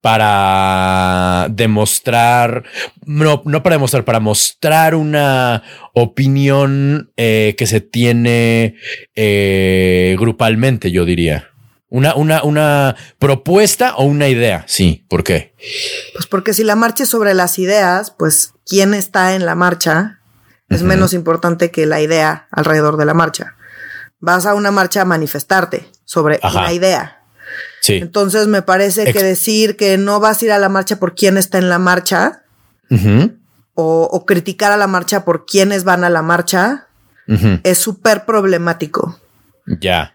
[0.00, 2.64] Para demostrar,
[3.04, 5.62] no, no para demostrar, para mostrar una
[5.94, 8.76] opinión eh, que se tiene
[9.14, 11.48] eh, grupalmente, yo diría.
[11.88, 14.64] Una, una, una propuesta o una idea.
[14.68, 15.54] Sí, ¿por qué?
[16.14, 20.20] Pues porque si la marcha es sobre las ideas, pues quién está en la marcha
[20.68, 23.56] es menos importante que la idea alrededor de la marcha.
[24.20, 27.19] Vas a una marcha a manifestarte sobre una idea
[27.88, 31.36] entonces me parece que decir que no vas a ir a la marcha por quién
[31.36, 32.42] está en la marcha
[33.74, 36.88] o, criticar a la marcha por quiénes van a la marcha
[37.62, 39.20] es súper problemático.
[39.66, 40.14] Ya.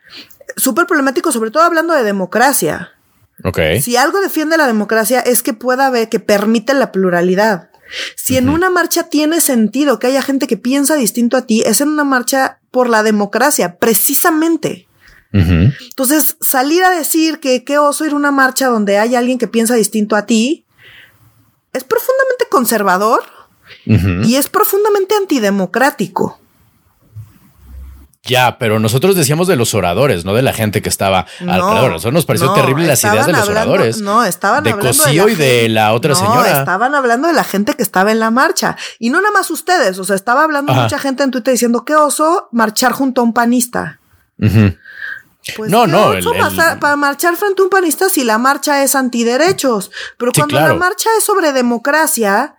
[0.57, 2.91] Súper problemático, sobre todo hablando de democracia.
[3.43, 3.59] Ok.
[3.81, 7.69] Si algo defiende la democracia es que pueda haber, que permite la pluralidad.
[8.15, 11.81] Si en una marcha tiene sentido que haya gente que piensa distinto a ti, es
[11.81, 14.84] en una marcha por la democracia, precisamente.
[15.37, 19.47] Entonces, salir a decir que qué oso ir a una marcha donde hay alguien que
[19.47, 20.65] piensa distinto a ti
[21.73, 23.23] es profundamente conservador
[23.85, 26.39] y es profundamente antidemocrático.
[28.25, 31.91] Ya, pero nosotros decíamos de los oradores, no de la gente que estaba alrededor.
[31.91, 34.01] Nosotros nos pareció terrible las ideas de los oradores.
[34.01, 36.59] No, estaban de hablando Cosío y de la otra no, señora.
[36.59, 38.77] Estaban hablando de la gente que estaba en la marcha.
[38.97, 39.99] Y no nada más ustedes.
[39.99, 43.33] O sea, estaba hablando mucha gente en Twitter diciendo qué oso marchar junto a un
[43.33, 43.99] panista.
[45.55, 46.13] Pues no, no.
[46.79, 49.91] para marchar frente a un panista si la marcha es antiderechos.
[50.17, 52.55] Pero cuando la marcha es sobre democracia,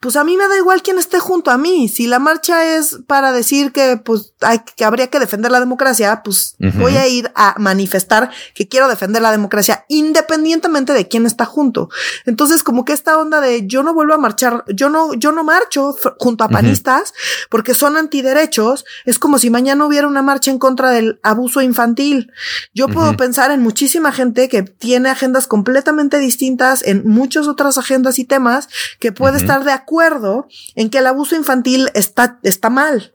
[0.00, 1.88] pues a mí me da igual quién esté junto a mí.
[1.88, 6.22] Si la marcha es para decir que pues hay, que habría que defender la democracia,
[6.22, 11.46] pues voy a ir a manifestar que quiero defender la democracia independientemente de quién está
[11.46, 11.88] junto.
[12.26, 15.44] Entonces, como que esta onda de yo no vuelvo a marchar, yo no, yo no
[15.44, 17.14] marcho junto a panistas
[17.48, 22.32] porque son antiderechos, es como si mañana hubiera una marcha en contra del abuso infantil.
[22.74, 28.18] Yo puedo pensar en muchísima gente que tiene agendas completamente distintas en muchas otras agendas
[28.18, 28.68] y temas
[29.00, 33.12] que puede estar de acuerdo acuerdo en que el abuso infantil está, está mal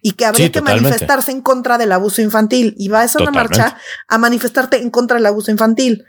[0.00, 3.76] y que habría que manifestarse en contra del abuso infantil y vas a una marcha
[4.08, 6.04] a manifestarte en contra del abuso infantil.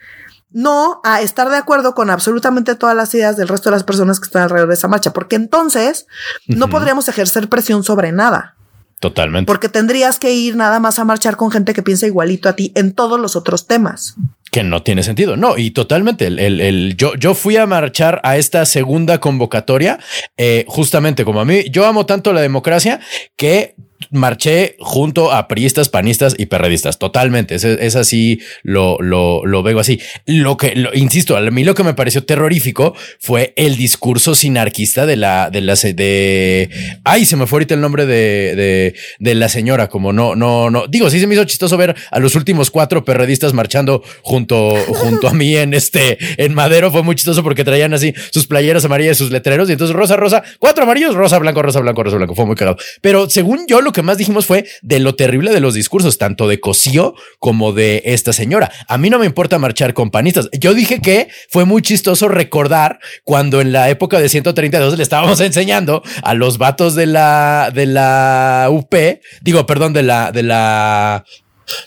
[0.52, 4.20] No a estar de acuerdo con absolutamente todas las ideas del resto de las personas
[4.20, 6.06] que están alrededor de esa marcha, porque entonces
[6.46, 8.56] no podríamos ejercer presión sobre nada.
[9.00, 9.48] Totalmente.
[9.48, 12.72] Porque tendrías que ir nada más a marchar con gente que piensa igualito a ti
[12.76, 14.16] en todos los otros temas.
[14.54, 15.36] Que no tiene sentido.
[15.36, 16.28] No, y totalmente.
[16.28, 19.98] El, el, yo, yo fui a marchar a esta segunda convocatoria,
[20.38, 23.00] eh, justamente como a mí, yo amo tanto la democracia
[23.36, 23.74] que
[24.14, 27.00] marché junto a priistas, panistas y perredistas.
[27.00, 27.56] Totalmente.
[27.56, 30.00] Es, así, lo, lo, lo, veo así.
[30.26, 35.18] Lo que, insisto, a mí lo que me pareció terrorífico fue el discurso sinarquista de
[35.18, 36.70] la, de la, de,
[37.04, 40.88] ay, se me fue ahorita el nombre de, de, la señora, como no, no, no.
[40.88, 45.28] Digo, sí se me hizo chistoso ver a los últimos cuatro perredistas marchando junto, junto
[45.28, 46.92] a mí en este, en Madero.
[46.92, 50.44] Fue muy chistoso porque traían así sus playeras amarillas, sus letreros y entonces rosa, rosa,
[50.60, 52.36] cuatro amarillos, rosa, blanco, rosa, blanco, rosa, blanco.
[52.36, 52.78] Fue muy cagado.
[53.02, 56.48] Pero según yo, lo que más dijimos fue de lo terrible de los discursos, tanto
[56.48, 58.72] de Cosío como de esta señora.
[58.88, 60.50] A mí no me importa marchar con panistas.
[60.60, 65.40] Yo dije que fue muy chistoso recordar cuando en la época de 132 le estábamos
[65.42, 68.94] enseñando a los vatos de la, de la UP,
[69.42, 71.26] digo, perdón, de la, de la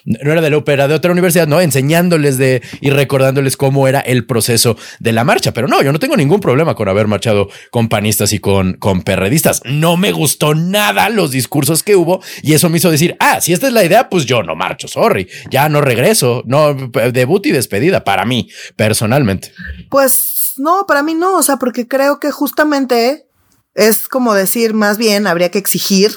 [0.05, 4.01] no era de la ópera, de otra universidad, no, enseñándoles de y recordándoles cómo era
[4.01, 5.53] el proceso de la marcha.
[5.53, 9.03] Pero no, yo no tengo ningún problema con haber marchado con panistas y con, con
[9.03, 9.63] perredistas.
[9.65, 13.53] No me gustó nada los discursos que hubo y eso me hizo decir, ah, si
[13.53, 17.53] esta es la idea, pues yo no marcho, sorry, ya no regreso, no, debut y
[17.53, 19.53] despedida para mí, personalmente.
[19.91, 23.27] Pues no, para mí no, o sea, porque creo que justamente
[23.75, 26.13] es como decir, más bien habría que exigir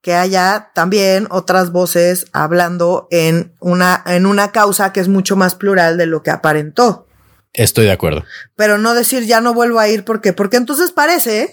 [0.00, 5.54] que haya también otras voces hablando en una, en una causa que es mucho más
[5.54, 7.06] plural de lo que aparentó.
[7.52, 8.24] Estoy de acuerdo.
[8.54, 11.52] Pero no decir ya no vuelvo a ir porque, porque entonces parece,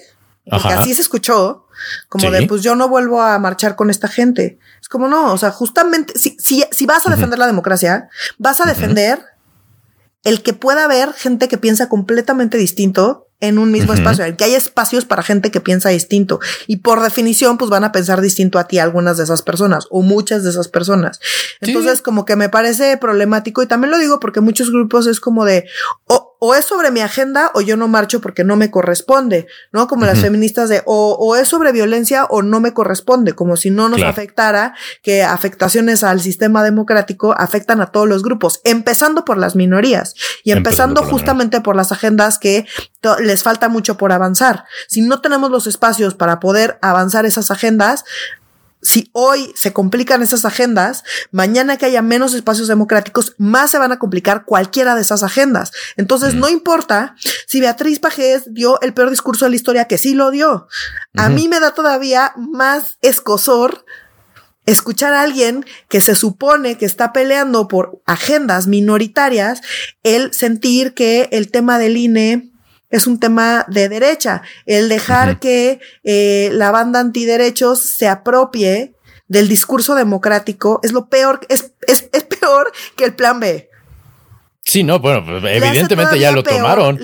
[0.50, 1.68] porque así se escuchó,
[2.08, 4.60] como de pues yo no vuelvo a marchar con esta gente.
[4.82, 8.62] Es como no, o sea, justamente si, si, si vas a defender la democracia, vas
[8.62, 9.20] a defender
[10.24, 14.46] el que pueda haber gente que piensa completamente distinto en un mismo espacio, el que
[14.46, 16.40] hay espacios para gente que piensa distinto.
[16.68, 20.02] Y por definición pues van a pensar distinto a ti algunas de esas personas o
[20.02, 21.20] muchas de esas personas.
[21.62, 25.46] Entonces como que me parece problemático y también lo digo porque muchos grupos es como
[25.46, 25.66] de
[26.06, 29.88] o, o es sobre mi agenda o yo no marcho porque no me corresponde, ¿no?
[29.88, 33.72] Como las feministas de o, o, es sobre violencia o no me corresponde, como si
[33.72, 39.38] no nos afectara que afectaciones al sistema democrático afectan a todos los grupos, empezando por
[39.38, 42.68] las minorías y empezando, justamente por las agendas que
[43.20, 44.66] les falta mucho por avanzar.
[44.88, 48.04] Si no tenemos los espacios para poder avanzar esas agendas,
[48.86, 53.92] si hoy se complican esas agendas, mañana que haya menos espacios democráticos, más se van
[53.92, 55.72] a complicar cualquiera de esas agendas.
[55.98, 57.16] Entonces, no importa
[57.48, 60.68] si Beatriz Pajés dio el peor discurso de la historia, que sí lo dio.
[61.16, 63.86] A mí me da todavía más escosor
[64.68, 69.62] escuchar a alguien que se supone que está peleando por agendas minoritarias,
[70.04, 72.52] el sentir que el tema del INE
[72.96, 74.42] es un tema de derecha.
[74.66, 78.96] El dejar que eh, la banda antiderechos se apropie
[79.28, 83.70] del discurso democrático es lo peor, es, es, es peor que el plan B.
[84.62, 86.98] Sí, no, bueno, pues, evidentemente ya lo tomaron.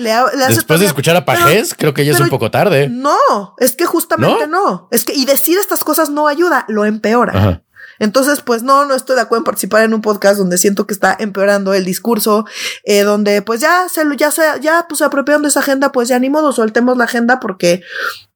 [0.48, 2.88] Después de escuchar a Pajés, creo que ya es un poco tarde.
[2.88, 4.88] No, es que justamente no?
[4.90, 7.62] Es que, y decir estas cosas no ayuda, lo empeora.
[8.02, 10.92] Entonces, pues no, no estoy de acuerdo en participar en un podcast donde siento que
[10.92, 12.44] está empeorando el discurso,
[12.82, 16.28] eh, donde pues ya se ya se, ya pues apropiando esa agenda, pues ya ni
[16.28, 17.80] modo, soltemos la agenda porque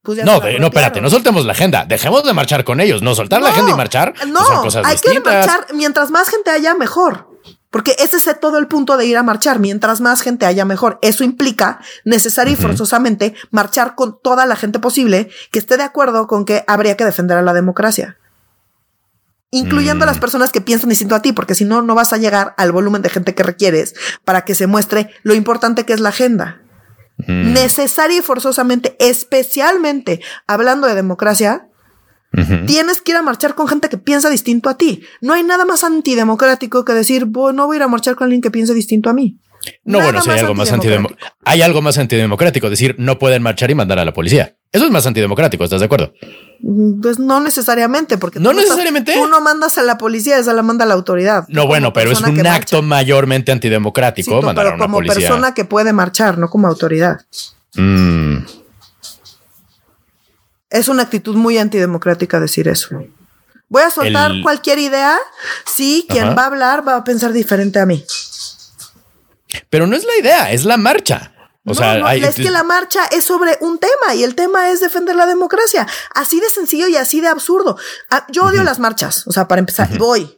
[0.03, 3.13] pues ya no, no, espérate, no soltemos la agenda, dejemos de marchar con ellos, no
[3.13, 4.13] soltar la agenda y marchar.
[4.13, 7.27] Pues, no, son cosas hay que marchar mientras más gente haya, mejor.
[7.69, 9.59] Porque ese es todo el punto de ir a marchar.
[9.59, 10.97] Mientras más gente haya, mejor.
[11.01, 16.27] Eso implica necesario y forzosamente marchar con toda la gente posible que esté de acuerdo
[16.27, 18.16] con que habría que defender a la democracia
[19.51, 20.21] incluyendo a las mm.
[20.21, 23.01] personas que piensan distinto a ti, porque si no, no vas a llegar al volumen
[23.01, 23.95] de gente que requieres
[24.25, 26.61] para que se muestre lo importante que es la agenda.
[27.25, 31.67] Necesaria y forzosamente, especialmente hablando de democracia,
[32.67, 35.03] tienes que ir a marchar con gente que piensa distinto a ti.
[35.21, 38.41] No hay nada más antidemocrático que decir, no voy a ir a marchar con alguien
[38.41, 39.39] que piense distinto a mí.
[39.83, 41.31] No, bueno, si hay algo más antidemocrático.
[41.43, 44.55] Hay algo más antidemocrático, decir, no pueden marchar y mandar a la policía.
[44.71, 46.13] Eso es más antidemocrático, ¿estás de acuerdo?
[46.61, 49.13] Mm, pues no necesariamente, porque no necesariamente.
[49.13, 51.45] tú no mandas a la policía, esa la manda la autoridad.
[51.47, 55.93] No, bueno, pero es un acto mayormente antidemocrático mandar a una como persona que puede
[55.93, 57.21] marchar, no como autoridad.
[57.75, 58.39] Mm.
[60.69, 63.03] Es una actitud muy antidemocrática decir eso.
[63.69, 65.17] Voy a soltar cualquier idea.
[65.65, 68.03] Sí, quien va a hablar va a pensar diferente a mí.
[69.69, 71.33] Pero no es la idea, es la marcha.
[71.69, 75.17] O sea, es que la marcha es sobre un tema y el tema es defender
[75.17, 75.85] la democracia.
[76.15, 77.77] Así de sencillo y así de absurdo.
[78.09, 79.27] Ah, yo odio las marchas.
[79.27, 80.36] O sea, para empezar, y voy.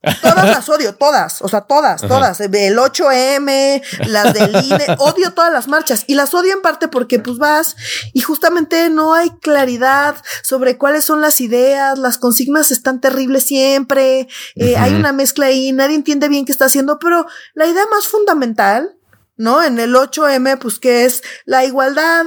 [0.00, 2.40] Todas las odio, todas, o sea, todas, todas.
[2.40, 7.18] El 8M, las del INE, odio todas las marchas y las odio en parte porque
[7.18, 7.74] pues vas
[8.12, 14.28] y justamente no hay claridad sobre cuáles son las ideas, las consignas están terribles siempre,
[14.54, 18.06] eh, hay una mezcla ahí, nadie entiende bien qué está haciendo, pero la idea más
[18.06, 18.96] fundamental,
[19.36, 19.64] ¿no?
[19.64, 22.24] En el 8M, pues que es la igualdad,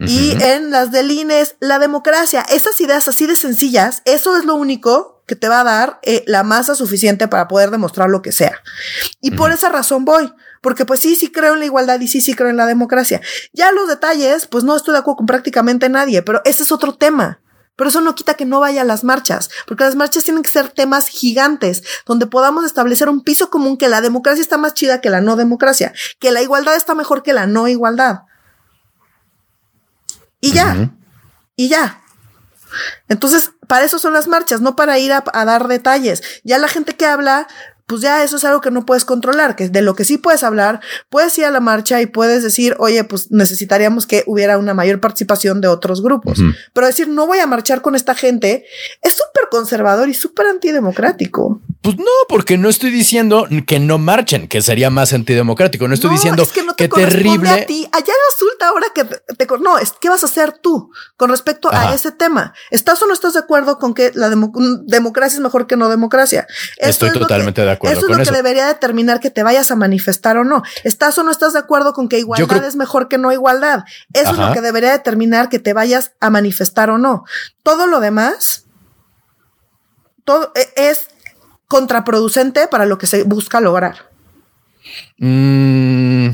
[0.00, 2.44] y en las del INE es la democracia.
[2.50, 6.22] Esas ideas así de sencillas, eso es lo único que te va a dar eh,
[6.26, 8.60] la masa suficiente para poder demostrar lo que sea.
[9.20, 12.20] Y por esa razón voy, porque pues sí, sí creo en la igualdad y sí,
[12.20, 13.20] sí creo en la democracia.
[13.52, 16.94] Ya los detalles, pues no estoy de acuerdo con prácticamente nadie, pero ese es otro
[16.94, 17.40] tema.
[17.76, 20.50] Pero eso no quita que no vaya a las marchas, porque las marchas tienen que
[20.50, 25.00] ser temas gigantes, donde podamos establecer un piso común que la democracia está más chida
[25.00, 28.20] que la no democracia, que la igualdad está mejor que la no igualdad.
[30.40, 30.94] Y ya,
[31.56, 32.03] y ya.
[33.08, 36.22] Entonces, para eso son las marchas, no para ir a, dar detalles.
[36.44, 37.48] Ya la gente que habla
[37.86, 40.42] pues ya eso es algo que no puedes controlar, que de lo que sí puedes
[40.42, 40.80] hablar,
[41.10, 45.00] puedes ir a la marcha y puedes decir, oye, pues necesitaríamos que hubiera una mayor
[45.00, 46.38] participación de otros grupos.
[46.72, 48.64] Pero decir, no voy a marchar con esta gente,
[49.02, 51.60] es súper conservador y súper antidemocrático.
[51.82, 55.86] Pues no, porque no estoy diciendo que no marchen, que sería más antidemocrático.
[55.86, 57.50] No estoy diciendo es que, no te terrible.
[57.50, 57.86] A ti.
[57.92, 61.94] Allá resulta ahora que te, no, es qué vas a hacer tú con respecto a
[61.94, 62.54] ese tema.
[62.70, 66.46] ¿Estás o no estás de acuerdo con que la democracia es mejor que no democracia?
[66.78, 70.36] estoy totalmente de acuerdo eso es lo que debería determinar que te vayas a manifestar
[70.36, 70.62] o no.
[70.82, 73.84] ¿Estás o no estás de acuerdo con que igualdad es mejor que no igualdad?
[74.12, 77.24] Eso es lo que debería determinar que te vayas a manifestar o no.
[77.62, 78.64] Todo lo demás
[80.24, 81.08] todo e, es
[81.68, 84.10] contraproducente para lo que se busca lograr.
[85.18, 86.30] Mm.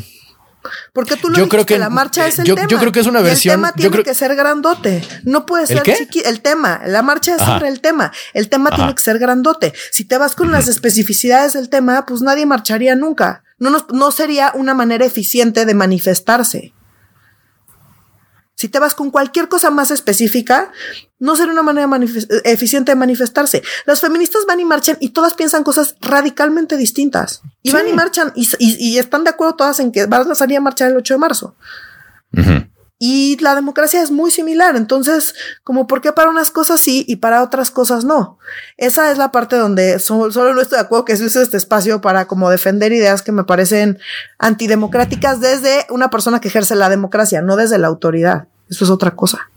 [0.92, 2.68] Porque tú lo yo creo que, la marcha es el yo, tema.
[2.68, 3.52] Yo creo que es una versión.
[3.52, 5.06] el tema tiene que ser grandote.
[5.24, 6.28] No puede ser chiquito.
[6.28, 8.12] El tema, la marcha es sobre el tema.
[8.34, 9.72] El tema tiene que ser grandote.
[9.90, 13.42] Si te vas con las especificidades del tema, pues nadie marcharía nunca.
[13.58, 16.72] No, no sería una manera eficiente de manifestarse.
[18.60, 20.70] Si te vas con cualquier cosa más específica,
[21.18, 21.88] no será una manera
[22.44, 23.62] eficiente de manifestarse.
[23.86, 27.40] Las feministas van y marchan y todas piensan cosas radicalmente distintas.
[27.62, 30.60] Y van y marchan y, están de acuerdo todas en que van a salir a
[30.60, 31.56] marchar el 8 de marzo.
[33.02, 34.76] Y la democracia es muy similar.
[34.76, 35.34] Entonces,
[35.64, 38.38] como por qué para unas cosas sí y para otras cosas no.
[38.76, 42.02] Esa es la parte donde solo, no estoy de acuerdo que se use este espacio
[42.02, 43.98] para como defender ideas que me parecen
[44.38, 48.48] antidemocráticas desde una persona que ejerce la democracia, no desde la autoridad.
[48.68, 49.48] Eso es otra cosa.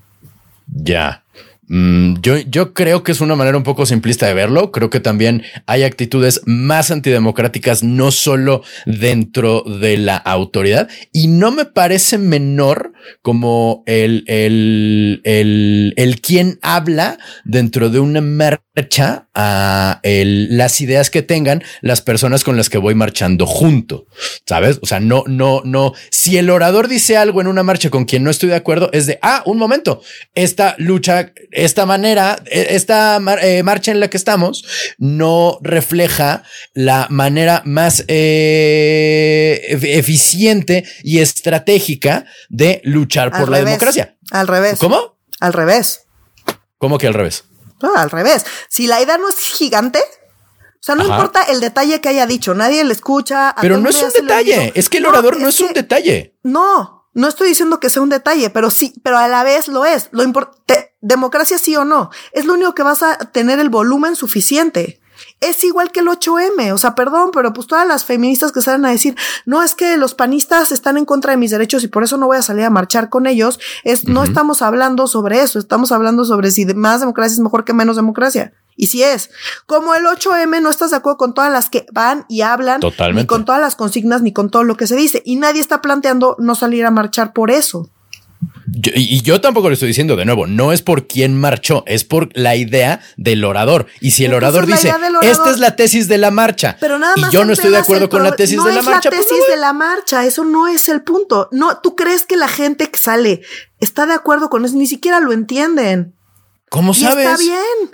[0.74, 1.24] Ya.
[1.68, 4.72] Yo, yo creo que es una manera un poco simplista de verlo.
[4.72, 10.90] Creo que también hay actitudes más antidemocráticas, no solo dentro de la autoridad.
[11.12, 18.22] Y no me parece menor como el, el, el, el quien habla dentro de una
[18.22, 24.08] marcha a las ideas que tengan las personas con las que voy marchando junto.
[24.46, 24.80] Sabes?
[24.82, 25.94] O sea, no, no, no.
[26.10, 29.06] Si el orador dice algo en una marcha con quien no estoy de acuerdo, es
[29.06, 30.02] de, ah, un momento,
[30.36, 34.66] esta lucha esta manera, e, esta eh, marcha en la que estamos,
[34.98, 36.44] no refleja
[36.74, 44.18] la manera más eh, eficiente y estratégica de luchar por la democracia.
[44.32, 44.80] Al revés.
[44.80, 45.18] ¿Cómo?
[45.40, 46.08] Al revés.
[46.78, 47.46] ¿Cómo que al revés?
[47.96, 48.46] al revés.
[48.70, 52.54] Si la idea no es gigante, o sea, no importa el detalle que haya dicho,
[52.54, 53.56] nadie le escucha.
[53.62, 56.38] Pero no es un detalle, es que el orador no es, un detalle.
[56.44, 59.86] No, no estoy diciendo que sea un detalle, pero sí, pero a la vez lo
[59.86, 60.10] es.
[60.12, 64.16] Lo importante, democracia sí o no, es lo único que vas a tener el volumen
[64.16, 65.00] suficiente.
[65.40, 68.86] Es igual que el 8M, o sea, perdón, pero pues todas las feministas que salen
[68.86, 72.04] a decir, no es que los panistas están en contra de mis derechos y por
[72.04, 75.60] eso no voy a salir a marchar con ellos, es, no estamos hablando sobre eso,
[75.60, 78.54] estamos hablando sobre si más democracia es mejor que menos democracia.
[78.76, 79.30] Y si es,
[79.68, 83.22] como el 8M no estás de acuerdo con todas las que van y hablan, Totalmente.
[83.22, 85.22] ni con todas las consignas, ni con todo lo que se dice.
[85.26, 87.90] Y nadie está planteando no salir a marchar por eso.
[88.96, 92.30] Y yo tampoco le estoy diciendo de nuevo, no es por quién marchó, es por
[92.34, 93.88] la idea del orador.
[94.00, 97.30] Y si el orador dice, esta es la tesis de la marcha, pero nada más
[97.30, 99.10] y yo no estoy de acuerdo con la tesis de la marcha.
[99.10, 101.50] Es la tesis de la marcha, eso no es el punto.
[101.52, 103.42] No, tú crees que la gente que sale
[103.80, 106.16] está de acuerdo con eso, ni siquiera lo entienden.
[106.70, 107.28] ¿Cómo sabes?
[107.28, 107.92] está bien.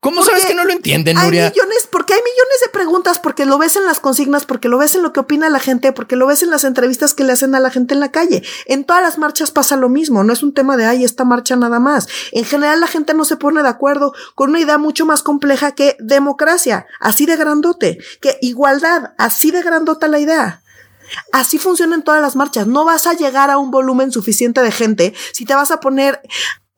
[0.00, 1.46] ¿Cómo sabes que no lo entienden, Nuria?
[1.46, 4.78] Hay millones, porque hay millones de preguntas, porque lo ves en las consignas, porque lo
[4.78, 7.32] ves en lo que opina la gente, porque lo ves en las entrevistas que le
[7.32, 8.44] hacen a la gente en la calle.
[8.66, 11.56] En todas las marchas pasa lo mismo, no es un tema de, ay, esta marcha
[11.56, 12.06] nada más.
[12.30, 15.72] En general la gente no se pone de acuerdo con una idea mucho más compleja
[15.72, 20.62] que democracia, así de grandote, que igualdad, así de grandota la idea.
[21.32, 22.66] Así funciona en todas las marchas.
[22.66, 26.20] No vas a llegar a un volumen suficiente de gente si te vas a poner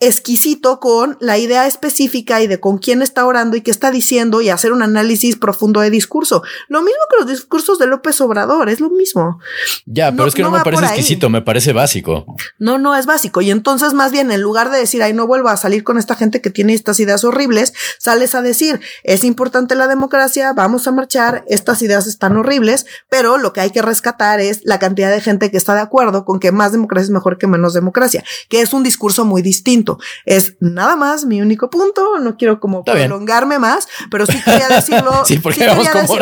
[0.01, 4.40] exquisito con la idea específica y de con quién está orando y qué está diciendo
[4.40, 6.43] y hacer un análisis profundo de discurso.
[6.68, 9.39] Lo mismo que los discursos de López Obrador, es lo mismo.
[9.85, 12.24] Ya, pero es que no, me parece exquisito, me parece básico.
[12.59, 13.43] No, no es básico.
[13.43, 16.16] Y entonces, más bien, en lugar de decir, ay, no vuelvo a salir con esta
[16.16, 20.93] gente que tiene estas ideas horribles, sales a decir, es importante la democracia, vamos a
[20.93, 25.20] marchar, estas ideas están horribles, pero lo que hay que rescatar es la cantidad de
[25.20, 28.62] gente que está de acuerdo con que más democracia es mejor que menos democracia, que
[28.62, 29.90] es un discurso muy distinto.
[30.25, 32.19] Es nada más mi único punto.
[32.19, 35.12] No quiero como prolongarme más, pero sí quería decirlo.
[35.25, 36.19] sí, porque vamos como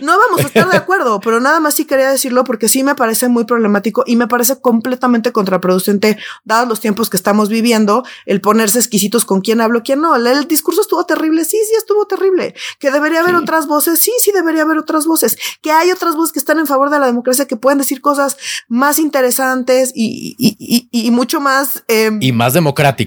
[0.00, 2.94] No vamos a estar de acuerdo, pero nada más sí quería decirlo porque sí me
[2.94, 8.40] parece muy problemático y me parece completamente contraproducente, dados los tiempos que estamos viviendo, el
[8.40, 10.14] ponerse exquisitos con quién hablo, quién no.
[10.16, 11.44] El discurso estuvo terrible.
[11.44, 12.54] Sí, sí, estuvo terrible.
[12.78, 14.00] Que debería haber otras voces.
[14.00, 15.38] Sí, sí, debería haber otras voces.
[15.62, 18.36] Que hay otras voces que están en favor de la democracia que pueden decir cosas
[18.68, 21.84] más interesantes y, y, mucho más.
[21.88, 22.99] Em, y más democráticas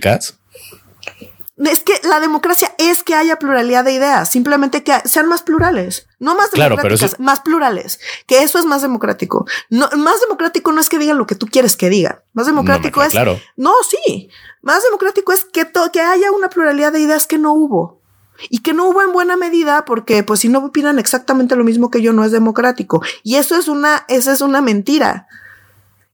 [1.58, 6.08] es que la democracia es que haya pluralidad de ideas, simplemente que sean más plurales,
[6.20, 9.46] no más democráticas, más plurales, que eso es más democrático.
[9.70, 13.04] No, más democrático no es que digan lo que tú quieres que digan, más democrático
[13.04, 13.40] es, claro.
[13.56, 14.30] no, sí,
[14.62, 18.02] más democrático es que, que haya una pluralidad de ideas que no hubo.
[18.50, 21.92] Y que no hubo en buena medida porque pues si no opinan exactamente lo mismo
[21.92, 23.02] que yo no es democrático.
[23.22, 25.28] Y eso es una, esa es una mentira.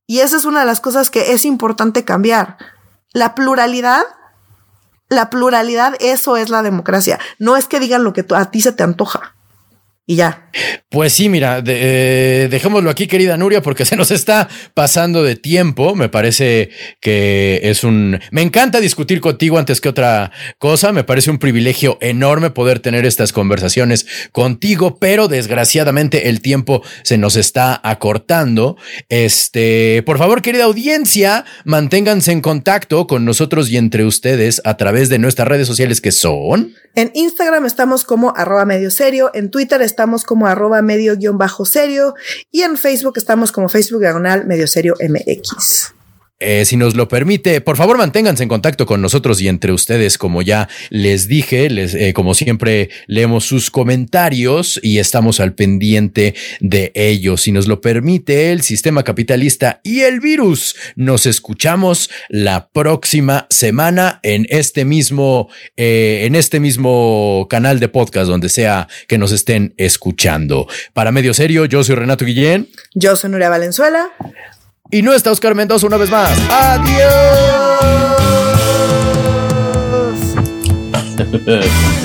[0.06, 2.58] Y esa es una de las cosas que es importante cambiar
[3.14, 4.04] la pluralidad,
[5.10, 7.20] la pluralidad, eso es la democracia.
[7.40, 9.36] No es que digan lo que a ti se te antoja
[10.10, 10.50] y ya.
[10.90, 15.94] Pues sí, mira, eh, dejémoslo aquí, querida Nuria, porque se nos está pasando de tiempo.
[15.94, 18.20] Me parece que es un...
[18.32, 20.92] Me encanta discutir contigo antes que otra cosa.
[20.94, 27.20] Me parece un privilegio enorme poder tener estas conversaciones contigo, pero desgraciadamente el tiempo se
[27.20, 28.78] nos está acortando.
[29.10, 35.10] Este, por favor, querida audiencia, manténganse en contacto con nosotros y entre ustedes a través
[35.10, 36.74] de nuestras redes sociales que son...
[36.96, 41.66] En Instagram estamos como arroba medio serio, en Twitter estamos como arroba medio guion bajo
[41.66, 42.14] serio
[42.52, 45.99] y en Facebook estamos como Facebook diagonal medio serio MX.
[46.42, 50.18] Eh, si nos lo permite, por favor manténganse en contacto con nosotros y entre ustedes,
[50.18, 56.36] como ya les dije, les, eh, como siempre leemos sus comentarios y estamos al pendiente
[56.62, 57.42] de ellos.
[57.42, 64.22] Si nos lo permite el sistema capitalista y el virus, nos escuchamos la próxima semana
[64.24, 69.74] en este mismo, eh, en este mismo canal de podcast, donde sea que nos estén
[69.76, 70.68] escuchando.
[70.94, 72.70] Para Medio Serio, yo soy Renato Guillén.
[72.94, 74.10] Yo soy Nuria Valenzuela.
[74.92, 76.32] Y no está Oscar Mendoza una vez más.
[76.50, 77.10] ¡Adiós!